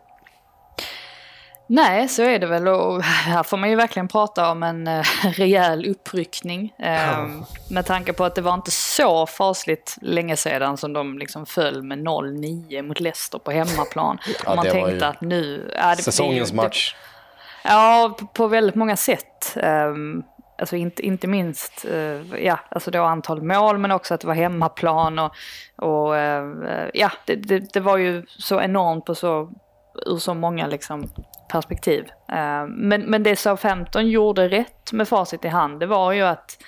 [1.68, 5.04] Nej, så är det väl och här får man ju verkligen prata om en uh,
[5.22, 6.74] rejäl uppryckning.
[6.78, 11.46] Um, med tanke på att det var inte så fasligt länge sedan som de liksom
[11.46, 14.18] föll med 0-9 mot Leicester på hemmaplan.
[14.44, 15.70] ja, och man tänkte att nu...
[15.74, 16.94] Ja, det, säsongens det, match.
[17.64, 19.56] Ja, på, väldigt många sätt.
[19.62, 20.22] Um,
[20.58, 24.34] alltså inte, inte minst uh, ja, alltså då antal mål men också att det var
[24.34, 25.32] hemmaplan och,
[25.76, 29.50] och uh, ja, det, det, det var ju så enormt på så
[30.06, 31.10] ur så många liksom,
[31.48, 32.04] perspektiv.
[32.28, 36.58] Eh, men, men det Southampton gjorde rätt med facit i hand, det var ju att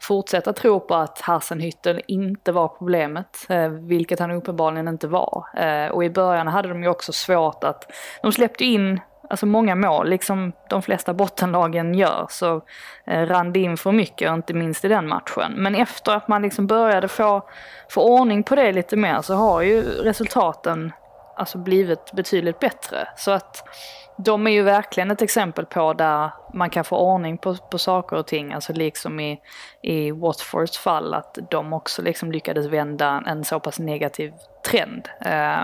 [0.00, 5.44] fortsätta tro på att Hassenhüttel inte var problemet, eh, vilket han uppenbarligen inte var.
[5.56, 9.00] Eh, och i början hade de ju också svårt att, de släppte in
[9.30, 12.60] alltså många mål, liksom de flesta bottenlagen gör, så
[13.04, 15.52] eh, rann det in för mycket, inte minst i den matchen.
[15.56, 17.42] Men efter att man liksom började få,
[17.90, 20.92] få ordning på det lite mer så har ju resultaten
[21.40, 23.08] alltså blivit betydligt bättre.
[23.16, 23.64] Så att
[24.16, 28.16] de är ju verkligen ett exempel på där man kan få ordning på, på saker
[28.16, 29.40] och ting, alltså liksom i,
[29.82, 34.32] i Watfords fall att de också liksom lyckades vända en så pass negativ
[34.70, 35.08] trend.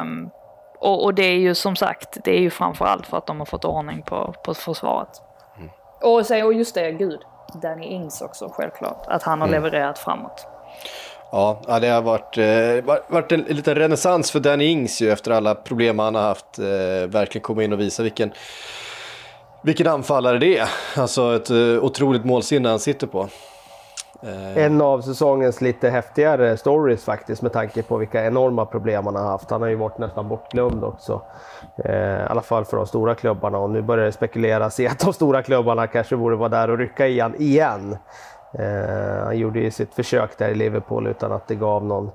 [0.01, 0.31] Um,
[0.79, 3.47] och, och, det är ju som sagt, det är ju framförallt för att de har
[3.47, 5.23] fått ordning på, på försvaret.
[5.57, 5.71] Mm.
[6.03, 7.21] Och, och just det, gud,
[7.63, 9.63] Danny Ings också självklart, att han har mm.
[9.63, 10.47] levererat framåt.
[11.33, 15.55] Ja, det har varit, eh, varit en liten renässans för Danny Ings ju efter alla
[15.55, 16.59] problem han har haft.
[16.59, 18.33] Eh, verkligen komma in och visa vilken,
[19.63, 20.69] vilken anfallare det är.
[20.97, 23.29] Alltså ett eh, otroligt målsinne han sitter på.
[24.23, 24.65] Eh.
[24.65, 29.25] En av säsongens lite häftigare stories faktiskt med tanke på vilka enorma problem han har
[29.25, 29.51] haft.
[29.51, 31.23] Han har ju varit nästan bortglömd också.
[31.85, 34.99] Eh, I alla fall för de stora klubbarna och nu börjar det spekuleras i att
[34.99, 37.97] de stora klubbarna kanske borde vara där och rycka i han igen.
[38.59, 42.11] Eh, han gjorde ju sitt försök där i Liverpool utan att det gav någon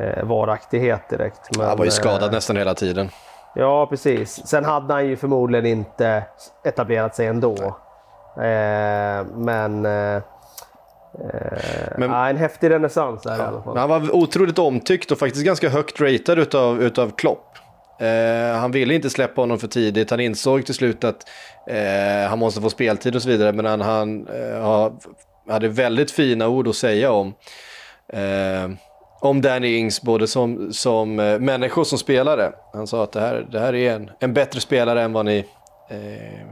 [0.00, 1.56] eh, varaktighet direkt.
[1.56, 3.08] Men, han var ju skadad eh, nästan hela tiden.
[3.54, 4.46] Ja, precis.
[4.46, 6.24] Sen hade han ju förmodligen inte
[6.64, 7.56] etablerat sig ändå.
[8.36, 9.86] Eh, men...
[11.96, 13.76] Men ja, en häftig renässans där ja, i alla fall.
[13.76, 17.52] Han var otroligt omtyckt och faktiskt ganska högt ratad utav, utav Klopp.
[18.02, 20.10] Eh, han ville inte släppa honom för tidigt.
[20.10, 21.28] Han insåg till slut att
[21.66, 23.52] eh, han måste få speltid och så vidare.
[23.52, 24.92] Men han, han eh, har
[25.48, 27.34] hade väldigt fina ord att säga om,
[28.08, 28.70] eh,
[29.20, 32.52] om Danny Ings, både som, som eh, människor som spelare.
[32.72, 35.44] Han sa att det här, det här är en, en bättre spelare än vad ni
[35.90, 36.46] eh,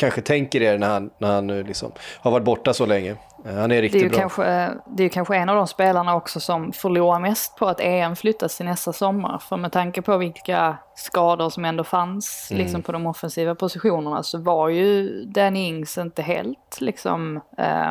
[0.00, 3.16] kanske tänker er när han, när han nu liksom har varit borta så länge.
[3.46, 4.18] Eh, han är riktigt det är bra.
[4.18, 8.16] Kanske, det är kanske en av de spelarna också som förlorar mest på att EM
[8.16, 9.38] flyttas till nästa sommar.
[9.38, 12.62] För med tanke på vilka skador som ändå fanns mm.
[12.62, 17.40] liksom på de offensiva positionerna så var ju Danny Ings inte helt liksom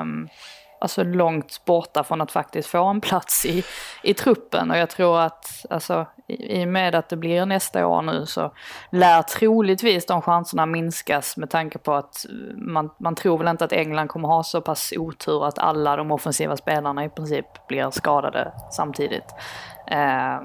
[0.01, 0.29] um,
[0.81, 3.63] alltså långt borta från att faktiskt få en plats i,
[4.03, 4.71] i truppen.
[4.71, 8.25] Och jag tror att alltså, i, i och med att det blir nästa år nu
[8.25, 8.51] så
[8.91, 12.25] lär troligtvis de chanserna minskas med tanke på att
[12.55, 16.11] man, man tror väl inte att England kommer ha så pass otur att alla de
[16.11, 19.35] offensiva spelarna i princip blir skadade samtidigt.
[19.87, 20.39] Eh,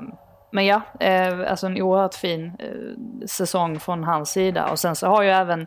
[0.50, 4.70] men ja, eh, alltså en oerhört fin eh, säsong från hans sida.
[4.70, 5.66] Och sen så har ju även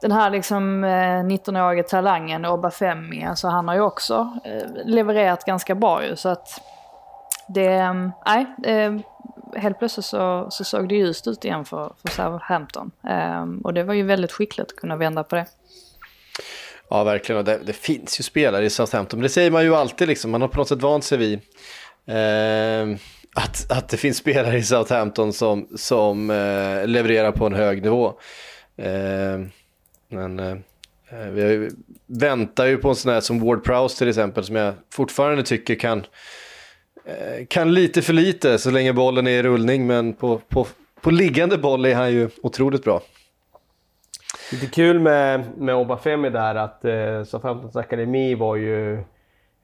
[0.00, 5.74] den här liksom eh, 19-årige talangen Obafemi, alltså han har ju också eh, levererat ganska
[5.74, 6.60] bra ju så att
[7.48, 8.92] det, mm, nej, eh,
[9.60, 12.90] helt plötsligt så, så såg det ljust ut igen för, för Southampton.
[13.08, 15.46] Ehm, och det var ju väldigt skickligt att kunna vända på det.
[16.90, 17.38] Ja, verkligen.
[17.38, 20.30] Och det, det, finns ju spelare i Southampton, men det säger man ju alltid liksom.
[20.30, 21.40] Man har på något sätt vant sig vid
[22.06, 22.98] eh,
[23.34, 28.12] att, att det finns spelare i Southampton som, som eh, levererar på en hög nivå.
[28.78, 29.50] Ehm,
[30.16, 30.64] men
[31.10, 31.70] Eh, eh vi
[32.06, 35.74] väntar ju på en sån här som Ward Prowse till exempel, som jag fortfarande tycker
[35.74, 36.06] kan,
[37.04, 40.66] eh, kan lite för lite så länge bollen är i rullning, men på, på,
[41.00, 43.00] på liggande boll är han ju otroligt bra.
[44.52, 48.94] Lite kul med, med Obafemi där att eh, Southamptons akademi var ju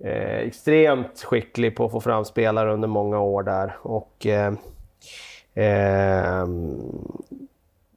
[0.04, 3.76] eh, extremt skicklig på att få fram spelare under många år där.
[3.82, 4.52] Och, eh,
[5.54, 6.46] eh,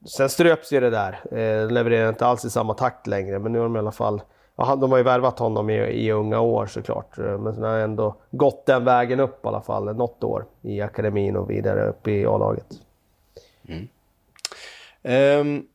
[0.06, 1.20] sen ströps ju det där.
[1.32, 4.22] Eh, levererar inte alls i samma takt längre, men nu har de i alla fall
[4.58, 7.78] Ja, de har ju värvat honom i, i unga år såklart, eh, men sen har
[7.78, 11.90] ändå gått den vägen upp i alla fall, eh, något år i akademin och vidare
[11.90, 12.66] upp i A-laget.
[13.68, 13.88] Mm.
[15.40, 15.68] Um,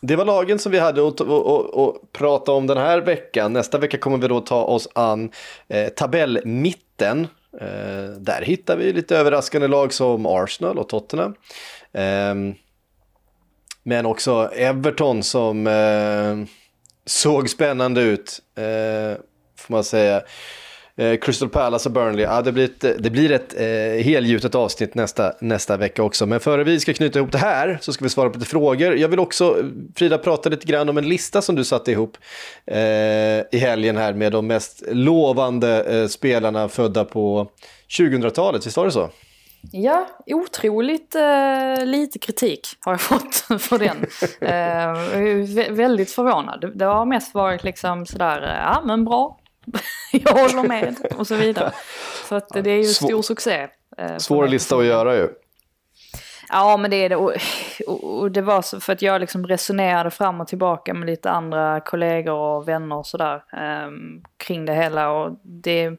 [0.00, 3.52] det var lagen som vi hade att, att, att, att, prata om den här veckan.
[3.52, 5.30] Nästa vecka kommer vi då ta oss an
[5.68, 7.26] eh, tabellmitten.
[7.60, 11.34] Eh, där hittar vi lite överraskande lag som Arsenal och Tottenham.
[11.92, 12.34] Eh,
[13.86, 16.48] men också Everton som eh,
[17.06, 19.18] såg spännande ut, eh,
[19.58, 20.22] får man säga.
[20.96, 24.94] Eh, Crystal Palace och Burnley, ja, det blir ett, det blir ett eh, helgjutet avsnitt
[24.94, 26.26] nästa, nästa vecka också.
[26.26, 28.96] Men före vi ska knyta ihop det här så ska vi svara på lite frågor.
[28.96, 29.66] Jag vill också, eh,
[29.96, 32.16] Frida, prata lite grann om en lista som du satte ihop
[32.66, 32.78] eh,
[33.52, 37.50] i helgen här med de mest lovande eh, spelarna födda på
[37.98, 39.10] 2000-talet, visst var det så?
[39.72, 44.06] Ja, otroligt eh, lite kritik har jag fått för den.
[44.40, 46.72] Eh, väldigt förvånad.
[46.74, 49.38] Det har mest varit liksom sådär, ja men bra,
[50.12, 51.72] jag håller med och så vidare.
[52.28, 53.68] Så att det är ju Svår, stor succé.
[53.98, 55.28] Eh, svår lista att göra ju.
[56.48, 57.16] Ja, men det är det.
[57.16, 57.32] Och,
[57.86, 61.80] och, det var så för att jag liksom resonerade fram och tillbaka med lite andra
[61.80, 63.90] kollegor och vänner och sådär eh,
[64.36, 65.10] kring det hela.
[65.10, 65.90] Och det,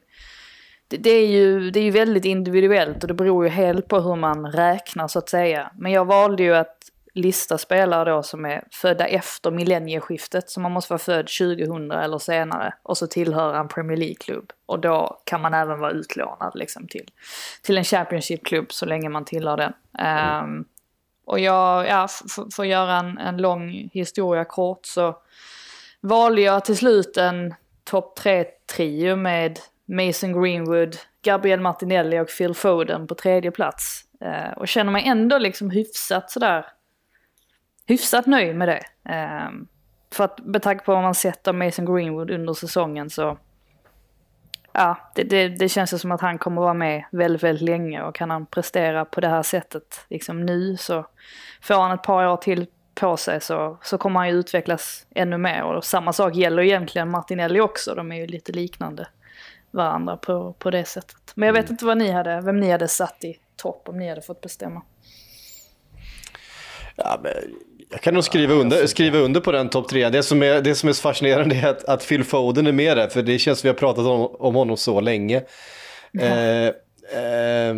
[0.88, 4.00] det, det, är ju, det är ju väldigt individuellt och det beror ju helt på
[4.00, 5.70] hur man räknar så att säga.
[5.78, 6.78] Men jag valde ju att
[7.14, 12.18] lista spelare då som är födda efter millennieskiftet, så man måste vara född 2000 eller
[12.18, 14.52] senare och så tillhöra en Premier League-klubb.
[14.66, 17.10] Och då kan man även vara utlånad liksom till,
[17.62, 19.72] till en Championship-klubb så länge man tillhör den.
[19.98, 20.44] Mm.
[20.44, 20.64] Um,
[21.24, 22.08] och jag, ja,
[22.56, 25.18] för att göra en, en lång historia kort så
[26.00, 29.58] valde jag till slut en topp 3-trio med
[29.88, 34.04] Mason Greenwood, Gabriel Martinelli och Phil Foden på tredje plats.
[34.20, 36.66] Eh, och känner mig ändå liksom hyfsat sådär
[37.86, 38.82] hyfsat nöjd med det.
[39.12, 39.50] Eh,
[40.12, 43.38] för att med tanke på vad man sett av Mason Greenwood under säsongen så
[44.72, 48.14] ja, det, det, det känns som att han kommer vara med väldigt, väldigt länge och
[48.14, 51.06] kan han prestera på det här sättet liksom nu så
[51.62, 55.38] får han ett par år till på sig så, så kommer han ju utvecklas ännu
[55.38, 59.08] mer och samma sak gäller egentligen Martinelli också, de är ju lite liknande
[59.70, 61.32] varandra på, på det sättet.
[61.34, 61.72] Men jag vet mm.
[61.72, 64.82] inte vad ni hade, vem ni hade satt i topp om ni hade fått bestämma.
[66.96, 67.32] Ja, men
[67.90, 70.08] jag kan nog skriva under, skriva under på den topp tre.
[70.08, 73.08] Det som är, det som är fascinerande är att, att Phil Foden är med där,
[73.08, 75.42] för det känns som vi har pratat om, om honom så länge.
[76.14, 76.32] Mm.
[76.32, 76.66] Eh,
[77.22, 77.74] eh,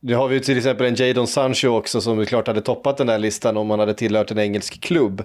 [0.00, 3.18] nu har vi till exempel en Jadon Sancho också som klart hade toppat den där
[3.18, 5.20] listan om han hade tillhört en engelsk klubb.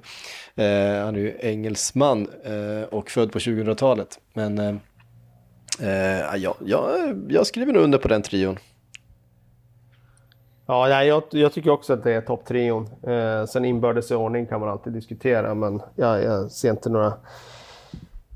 [0.56, 4.20] Eh, han är ju engelsman eh, och född på 2000-talet.
[4.34, 4.80] Men
[5.82, 6.92] eh, ja, jag,
[7.30, 8.58] jag skriver nog under på den trion.
[10.66, 12.90] Ja, jag, jag tycker också att det är topptrion.
[13.08, 17.14] Eh, sen inbördes i ordning kan man alltid diskutera, men jag, jag ser inte några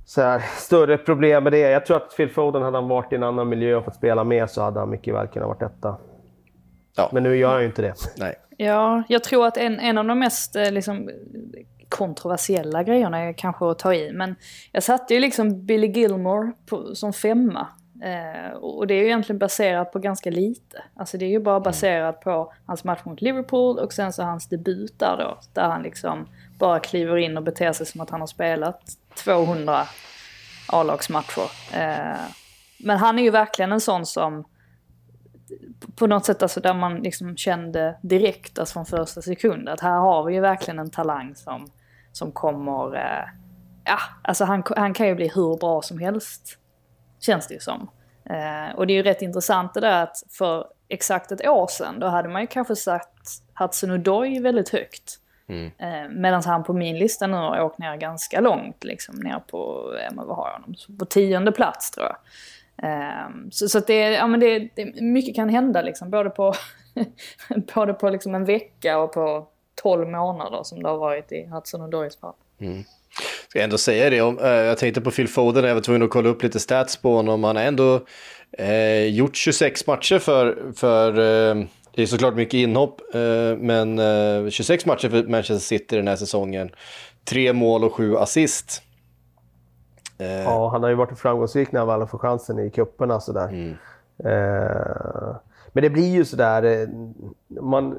[0.05, 1.59] så här, större problem med det.
[1.59, 4.23] Jag tror att Phil Foden, hade han varit i en annan miljö och fått spela
[4.23, 5.97] med så hade han mycket väl kunnat vara detta.
[6.95, 7.09] Ja.
[7.13, 7.93] Men nu gör han ju inte det.
[8.17, 8.35] Nej.
[8.57, 11.09] Ja, jag tror att en, en av de mest eh, liksom,
[11.89, 14.35] kontroversiella grejerna är kanske att ta i, men
[14.71, 17.67] jag satte ju liksom Billy Gilmore på, som femma
[18.01, 20.83] Eh, och det är ju egentligen baserat på ganska lite.
[20.95, 21.63] Alltså det är ju bara mm.
[21.63, 25.39] baserat på hans match mot Liverpool och sen så hans debut där då.
[25.53, 26.27] Där han liksom
[26.59, 28.81] bara kliver in och beter sig som att han har spelat
[29.15, 29.87] 200
[30.67, 31.51] A-lagsmatcher.
[31.73, 32.21] Eh,
[32.79, 34.45] men han är ju verkligen en sån som
[35.95, 39.99] på något sätt alltså där man liksom kände direkt alltså från första sekund att här
[39.99, 41.67] har vi ju verkligen en talang som,
[42.17, 43.27] som kommer, eh,
[43.85, 46.59] ja alltså han, han kan ju bli hur bra som helst
[47.19, 47.89] Känns det ju som.
[48.29, 51.99] Eh, och det är ju rätt intressant det där att för exakt ett år sedan
[51.99, 53.27] då hade man ju kanske satt
[53.59, 55.19] Hudson Odoi väldigt högt.
[55.49, 55.71] Mm.
[55.77, 59.91] Eh, Medan han på min lista nu har åkt ner ganska långt, liksom ner på,
[60.03, 62.17] ja, vad har jag honom, på tionde plats tror jag.
[62.83, 66.53] Eh, så, så det, ja, men det, det, mycket kan hända liksom, både på,
[67.75, 69.47] både på liksom en vecka och på
[69.81, 72.33] tolv månader som det har varit i Hudson Odois fall.
[72.59, 72.83] Mm.
[73.49, 76.03] Ska jag ändå säga det, om, eh, jag tänkte på Phil Foden, jag var tvungen
[76.03, 77.43] att kolla upp lite stats på honom.
[77.43, 77.99] Han har ändå
[78.51, 81.65] eh, gjort 26 matcher för, för eh,
[81.95, 86.15] det är såklart mycket inhopp, eh, men eh, 26 matcher för Manchester City den här
[86.15, 86.71] säsongen.
[87.25, 88.81] Tre mål och sju assist.
[90.17, 90.27] Eh.
[90.27, 93.47] Ja, han har ju varit framgångsrik när han väl får chansen i cuperna sådär.
[93.47, 93.75] Mm.
[94.25, 95.35] Eh,
[95.73, 96.87] men det blir ju sådär, eh,
[97.61, 97.97] man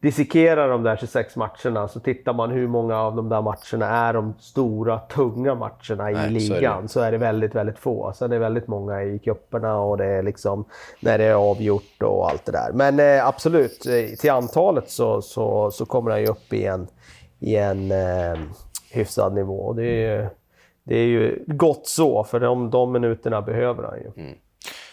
[0.00, 4.12] dissekerar de där 26 matcherna så tittar man hur många av de där matcherna är
[4.12, 6.88] de stora, tunga matcherna i Nej, ligan.
[6.88, 8.12] Så är, så är, det väldigt, väldigt få.
[8.12, 10.64] Sen är det väldigt många i cuperna och det är liksom
[11.00, 12.72] när det är avgjort och allt det där.
[12.72, 13.80] Men eh, absolut,
[14.20, 16.86] till antalet så, så, så kommer han ju upp i en,
[17.38, 18.38] i en eh,
[18.90, 19.72] hyfsad nivå.
[19.72, 20.30] Det är,
[20.84, 24.22] det är ju gott så, för de, de minuterna behöver han ju.
[24.24, 24.38] Mm.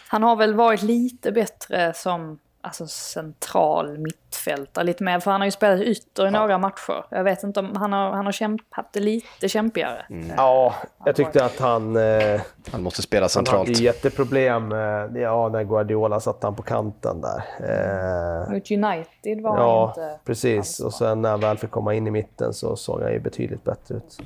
[0.08, 5.20] Han har väl varit lite bättre som alltså central mittfältare lite mer.
[5.20, 7.06] För han har ju spelat ytter i några matcher.
[7.10, 10.06] Jag vet inte om han har, han har kämp, haft det lite kämpigare.
[10.10, 10.32] Mm.
[10.36, 11.96] Ja, jag tyckte att han...
[11.96, 12.40] Eh,
[12.72, 13.58] han måste spela centralt.
[13.58, 14.72] Han hade jätteproblem.
[14.72, 14.78] Eh,
[15.22, 17.42] ja, när Guardiola satte han på kanten där.
[17.60, 20.20] Eh, Mot United var ja, han inte...
[20.24, 20.80] precis.
[20.80, 23.64] Och sen när han väl fick komma in i mitten så såg han ju betydligt
[23.64, 24.18] bättre ut.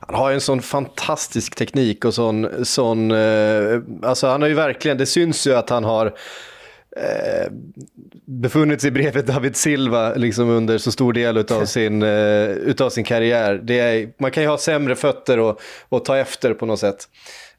[0.00, 2.64] Han har ju en sån fantastisk teknik och sån...
[2.64, 4.98] sån eh, alltså han har ju verkligen...
[4.98, 6.14] Det syns ju att han har
[6.96, 7.52] eh,
[8.24, 13.04] befunnit sig bredvid David Silva liksom under så stor del av sin, eh, utav sin
[13.04, 13.60] karriär.
[13.64, 17.08] Det är, man kan ju ha sämre fötter och, och ta efter på något sätt.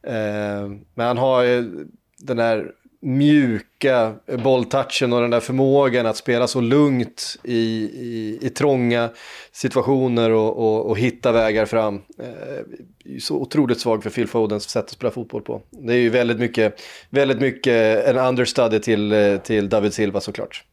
[0.04, 1.86] Eh, men han har ju
[2.20, 2.72] den där
[3.02, 7.58] mjuka bolltouchen och den där förmågan att spela så lugnt i,
[7.94, 9.10] i, i trånga
[9.52, 11.96] situationer och, och, och hitta vägar fram.
[11.96, 15.62] Eh, så otroligt svag för Phil Fodens sätt att spela fotboll på.
[15.70, 20.64] Det är ju väldigt mycket, väldigt mycket en understudy till, eh, till David Silva såklart.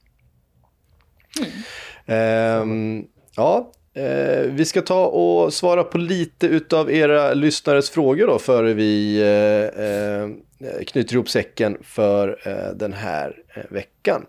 [2.06, 2.98] Mm.
[2.98, 3.04] Eh,
[3.36, 8.72] ja, Eh, vi ska ta och svara på lite utav era lyssnares frågor då före
[8.72, 10.28] vi eh, eh
[10.86, 14.26] knyter ihop säcken för eh, den här eh, veckan.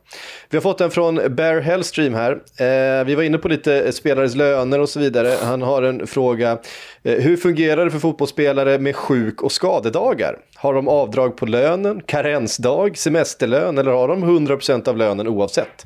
[0.50, 2.32] Vi har fått en från Bear Hellstream här.
[2.32, 5.34] Eh, vi var inne på lite spelares löner och så vidare.
[5.42, 6.58] Han har en fråga.
[7.04, 10.38] hur fungerar det för fotbollsspelare med sjuk och skadedagar?
[10.56, 15.86] Har de avdrag på lönen, karensdag, semesterlön eller har de 100% av lönen oavsett?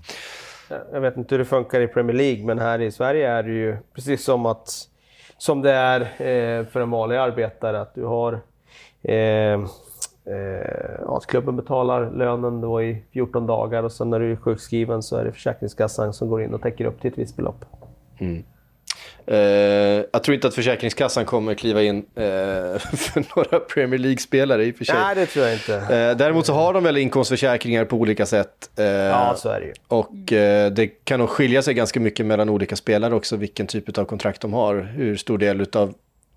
[0.91, 3.51] Jag vet inte hur det funkar i Premier League, men här i Sverige är det
[3.51, 4.87] ju precis som, att,
[5.37, 8.39] som det är eh, för en vanlig arbetare, att du har
[9.01, 9.53] eh,
[10.25, 15.03] eh, att klubben betalar lönen då i 14 dagar och sen när du är sjukskriven
[15.03, 17.65] så är det Försäkringskassan som går in och täcker upp till ett visst belopp.
[18.19, 18.43] Mm.
[19.31, 19.37] Uh,
[20.11, 22.03] jag tror inte att Försäkringskassan kommer kliva in uh,
[22.77, 24.95] för några Premier League-spelare i och för sig.
[24.95, 25.73] Nej, det tror jag inte.
[25.73, 28.69] Uh, däremot så har de väl inkomstförsäkringar på olika sätt.
[28.75, 29.73] ja, så är det ju.
[29.87, 30.11] Och
[30.71, 34.41] det kan nog skilja sig ganska mycket mellan olika spelare också, vilken typ av kontrakt
[34.41, 34.75] de har.
[34.75, 35.93] Hur stor del av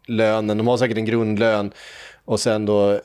[0.06, 1.72] lönen, de har säkert en grundlön
[2.24, 3.00] och sen då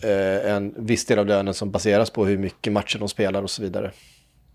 [0.46, 3.62] en viss del av lönen som baseras på hur mycket matcher de spelar och så
[3.62, 3.92] vidare.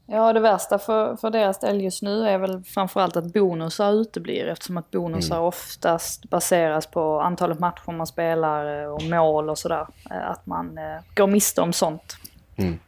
[0.06, 4.46] Ja, det värsta för, för deras del just nu är väl framförallt att bonusar uteblir
[4.46, 5.46] eftersom att bonusar mm.
[5.46, 9.86] oftast baseras på antalet matcher man spelar eh, och mål och sådär.
[10.10, 12.16] Eh, att man eh, går miste om sånt.
[12.56, 12.78] Mm.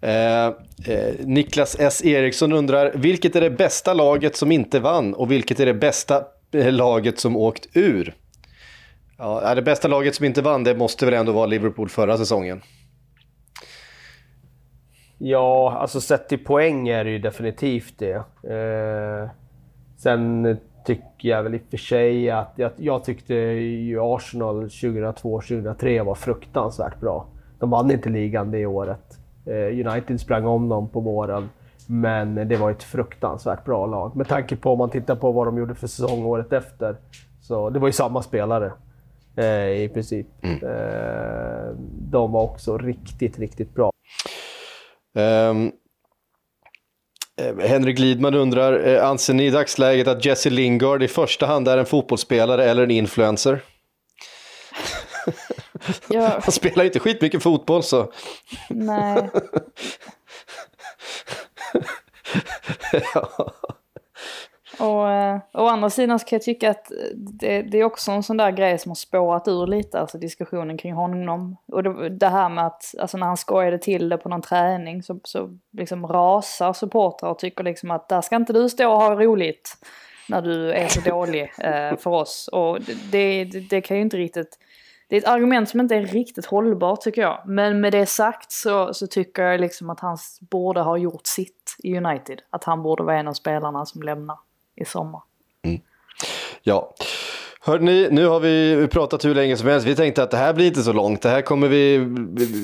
[0.00, 0.46] Eh,
[0.94, 2.04] eh, Niklas S.
[2.04, 6.24] Eriksson undrar, vilket är det bästa laget som inte vann och vilket är det bästa
[6.52, 8.14] laget som åkt ur?
[9.18, 12.62] Ja, det bästa laget som inte vann, det måste väl ändå vara Liverpool förra säsongen.
[15.24, 18.14] Ja, alltså sett till poäng är det ju definitivt det.
[18.42, 19.30] Eh,
[19.96, 26.04] sen tycker jag väl i och för sig att jag, jag tyckte ju Arsenal 2002-2003
[26.04, 27.26] var fruktansvärt bra.
[27.58, 29.18] De vann inte ligan det året.
[29.46, 31.48] Eh, United sprang om dem på våren.
[31.86, 34.16] Men det var ett fruktansvärt bra lag.
[34.16, 36.96] Med tanke på om man tittar på vad de gjorde för säsong året efter.
[37.40, 38.72] Så det var ju samma spelare
[39.36, 40.26] eh, i princip.
[40.40, 40.56] Mm.
[40.62, 41.74] Eh,
[42.10, 43.91] de var också riktigt, riktigt bra.
[45.14, 45.72] Um,
[47.60, 51.78] Henrik Lidman undrar, eh, anser ni i dagsläget att Jesse Lingard i första hand är
[51.78, 53.60] en fotbollsspelare eller en influencer?
[56.08, 56.40] Ja.
[56.42, 58.12] Han spelar ju inte skitmycket fotboll så.
[58.68, 59.30] Nej.
[63.14, 63.52] ja.
[64.78, 68.22] Och eh, å andra sidan så kan jag tycka att det, det, är också en
[68.22, 71.56] sån där grej som har spårat ur lite, alltså diskussionen kring honom.
[71.66, 75.02] Och det, det här med att, alltså när han skojade till det på någon träning
[75.02, 79.00] så, så liksom rasar supportrar och tycker liksom att där ska inte du stå och
[79.00, 79.76] ha roligt
[80.28, 82.48] när du är så dålig eh, för oss.
[82.52, 82.80] Och
[83.10, 84.58] det, det, det kan ju inte riktigt...
[85.08, 87.42] Det är ett argument som inte är riktigt hållbart tycker jag.
[87.46, 91.76] Men med det sagt så, så tycker jag liksom att han borde ha gjort sitt
[91.78, 92.42] i United.
[92.50, 94.36] Att han borde vara en av spelarna som lämnar
[94.82, 95.20] i sommar.
[95.64, 95.80] Mm.
[96.62, 96.94] Ja.
[97.64, 99.86] Hörrni, nu har vi pratat hur länge som helst.
[99.86, 101.22] Vi tänkte att det här blir inte så långt.
[101.22, 102.06] Det här kommer vi,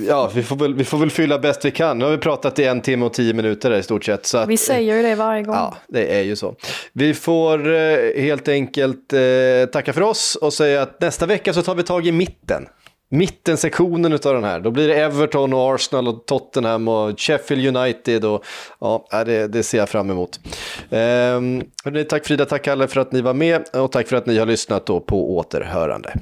[0.08, 1.98] ja, vi får väl, vi får väl fylla bäst vi kan.
[1.98, 4.34] Nu har vi pratat i en timme och tio minuter i stort sett.
[4.34, 5.54] Att, vi säger ju det varje gång.
[5.54, 6.54] Ja, det är ju så.
[6.92, 9.20] Vi får eh, helt enkelt eh,
[9.72, 12.66] tacka för oss och säga att nästa vecka så tar vi tag i mitten
[13.08, 14.60] mittensektionen av den här.
[14.60, 18.24] Då blir det Everton och Arsenal och Tottenham och Sheffield United.
[18.24, 18.44] Och,
[18.80, 20.40] ja, äh, det, det ser jag fram emot.
[20.90, 21.62] Ehm,
[22.08, 24.46] tack Frida, tack Kalle för att ni var med och tack för att ni har
[24.46, 26.14] lyssnat på återhörande.